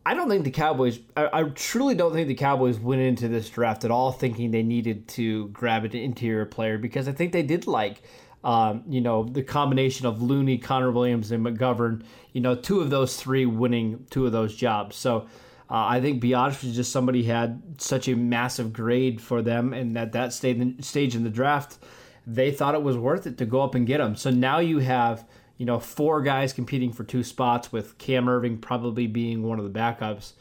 I 0.06 0.14
don't 0.14 0.28
think 0.28 0.44
the 0.44 0.50
Cowboys. 0.50 1.00
I, 1.16 1.28
I 1.32 1.42
truly 1.44 1.94
don't 1.94 2.12
think 2.12 2.28
the 2.28 2.34
Cowboys 2.34 2.78
went 2.78 3.00
into 3.00 3.28
this 3.28 3.48
draft 3.48 3.84
at 3.84 3.90
all 3.90 4.12
thinking 4.12 4.50
they 4.50 4.62
needed 4.62 5.08
to 5.08 5.48
grab 5.48 5.84
an 5.84 5.92
interior 5.92 6.44
player 6.44 6.76
because 6.76 7.08
I 7.08 7.12
think 7.12 7.32
they 7.32 7.42
did 7.42 7.66
like. 7.66 8.02
Um, 8.42 8.82
you 8.86 9.00
know 9.00 9.24
the 9.24 9.42
combination 9.42 10.04
of 10.04 10.20
Looney, 10.20 10.58
Connor 10.58 10.90
Williams, 10.90 11.30
and 11.30 11.44
McGovern. 11.44 12.02
You 12.32 12.42
know, 12.42 12.54
two 12.54 12.82
of 12.82 12.90
those 12.90 13.16
three 13.16 13.46
winning 13.46 14.06
two 14.10 14.26
of 14.26 14.32
those 14.32 14.54
jobs. 14.54 14.96
So 14.96 15.26
uh, 15.70 15.86
I 15.86 16.02
think 16.02 16.22
Biadasz 16.22 16.62
was 16.62 16.76
just 16.76 16.92
somebody 16.92 17.22
had 17.22 17.62
such 17.78 18.06
a 18.06 18.14
massive 18.14 18.74
grade 18.74 19.22
for 19.22 19.40
them, 19.40 19.72
and 19.72 19.96
at 19.96 20.12
that 20.12 20.34
stage 20.34 20.84
stage 20.84 21.16
in 21.16 21.24
the 21.24 21.30
draft, 21.30 21.78
they 22.26 22.50
thought 22.50 22.74
it 22.74 22.82
was 22.82 22.98
worth 22.98 23.26
it 23.26 23.38
to 23.38 23.46
go 23.46 23.62
up 23.62 23.74
and 23.74 23.86
get 23.86 24.00
him. 24.00 24.14
So 24.14 24.28
now 24.28 24.58
you 24.58 24.80
have 24.80 25.26
you 25.56 25.66
know 25.66 25.78
four 25.78 26.22
guys 26.22 26.52
competing 26.52 26.92
for 26.92 27.04
two 27.04 27.22
spots, 27.22 27.72
with 27.72 27.98
Cam 27.98 28.26
Erving 28.26 28.60
probably 28.60 29.06
being 29.06 29.42
one 29.42 29.58
of 29.58 29.64
the 29.64 29.78
backups. 29.78 30.32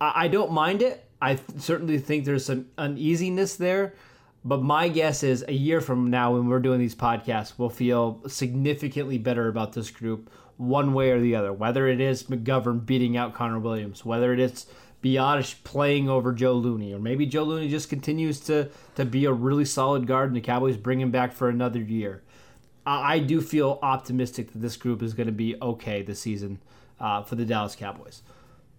I, 0.00 0.24
I 0.24 0.28
don't 0.28 0.52
mind 0.52 0.82
it. 0.82 1.04
I 1.20 1.34
th- 1.34 1.60
certainly 1.60 1.98
think 1.98 2.24
there's 2.24 2.44
some 2.44 2.66
uneasiness 2.78 3.56
there. 3.56 3.94
But 4.44 4.62
my 4.62 4.88
guess 4.88 5.22
is 5.22 5.44
a 5.48 5.52
year 5.52 5.80
from 5.80 6.10
now, 6.10 6.32
when 6.32 6.46
we're 6.46 6.60
doing 6.60 6.78
these 6.78 6.94
podcasts, 6.94 7.54
we'll 7.58 7.70
feel 7.70 8.22
significantly 8.28 9.18
better 9.18 9.48
about 9.48 9.72
this 9.72 9.90
group, 9.90 10.30
one 10.56 10.94
way 10.94 11.10
or 11.10 11.20
the 11.20 11.34
other. 11.34 11.52
Whether 11.52 11.88
it 11.88 12.00
is 12.00 12.24
McGovern 12.24 12.86
beating 12.86 13.16
out 13.16 13.34
Connor 13.34 13.58
Williams, 13.58 14.04
whether 14.04 14.32
it 14.32 14.38
is 14.38 14.66
Biadasz 15.02 15.62
playing 15.64 16.08
over 16.08 16.32
Joe 16.32 16.54
Looney, 16.54 16.94
or 16.94 16.98
maybe 16.98 17.26
Joe 17.26 17.44
Looney 17.44 17.68
just 17.68 17.90
continues 17.90 18.40
to 18.40 18.70
to 18.94 19.04
be 19.04 19.24
a 19.24 19.32
really 19.32 19.64
solid 19.64 20.06
guard, 20.06 20.28
and 20.28 20.36
the 20.36 20.40
Cowboys 20.40 20.76
bring 20.76 21.00
him 21.00 21.10
back 21.10 21.32
for 21.32 21.48
another 21.48 21.80
year. 21.80 22.22
I, 22.88 23.14
I 23.14 23.18
do 23.18 23.40
feel 23.40 23.78
optimistic 23.82 24.52
that 24.52 24.58
this 24.58 24.76
group 24.76 25.02
is 25.02 25.14
going 25.14 25.26
to 25.26 25.32
be 25.32 25.56
okay 25.60 26.02
this 26.02 26.20
season 26.20 26.60
uh, 26.98 27.22
for 27.22 27.34
the 27.34 27.44
Dallas 27.44 27.76
Cowboys 27.76 28.22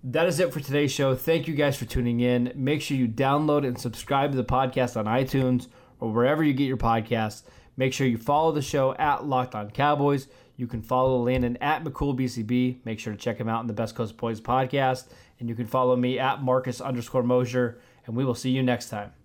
that 0.04 0.28
is 0.28 0.40
it 0.40 0.54
for 0.54 0.60
today's 0.60 0.92
show. 0.92 1.16
Thank 1.16 1.48
you 1.48 1.54
guys 1.56 1.78
for 1.78 1.86
tuning 1.86 2.22
in. 2.22 2.52
Make 2.56 2.82
sure 2.82 2.96
you 2.96 3.08
download 3.08 3.68
and 3.68 3.78
subscribe 3.78 4.32
to 4.32 4.38
the 4.38 4.46
podcast 4.46 4.96
on 4.96 5.06
iTunes 5.06 5.68
or 6.00 6.12
wherever 6.12 6.44
you 6.44 6.54
get 6.54 6.66
your 6.66 6.78
podcasts. 6.78 7.44
Make 7.76 7.94
sure 7.94 8.08
you 8.08 8.18
follow 8.18 8.52
the 8.52 8.62
show 8.62 8.94
at 8.96 9.26
Locked 9.26 9.56
On 9.56 9.70
Cowboys. 9.70 10.28
You 10.56 10.68
can 10.68 10.82
follow 10.82 11.22
Landon 11.24 11.58
at 11.58 11.84
McCoolBCB. 11.84 12.80
Make 12.86 13.00
sure 13.00 13.14
to 13.14 13.20
check 13.20 13.38
him 13.38 13.50
out 13.50 13.62
in 13.62 13.68
the 13.68 13.74
Best 13.74 13.96
Coast 13.96 14.18
Boys 14.18 14.42
podcast. 14.42 15.08
And 15.40 15.48
you 15.48 15.56
can 15.56 15.68
follow 15.68 15.96
me 15.96 16.20
at 16.20 16.42
Marcus 16.44 16.82
underscore 16.82 17.24
Mosher. 17.24 17.80
And 18.06 18.16
we 18.16 18.26
will 18.26 18.36
see 18.36 18.52
you 18.52 18.64
next 18.64 18.90
time. 18.90 19.19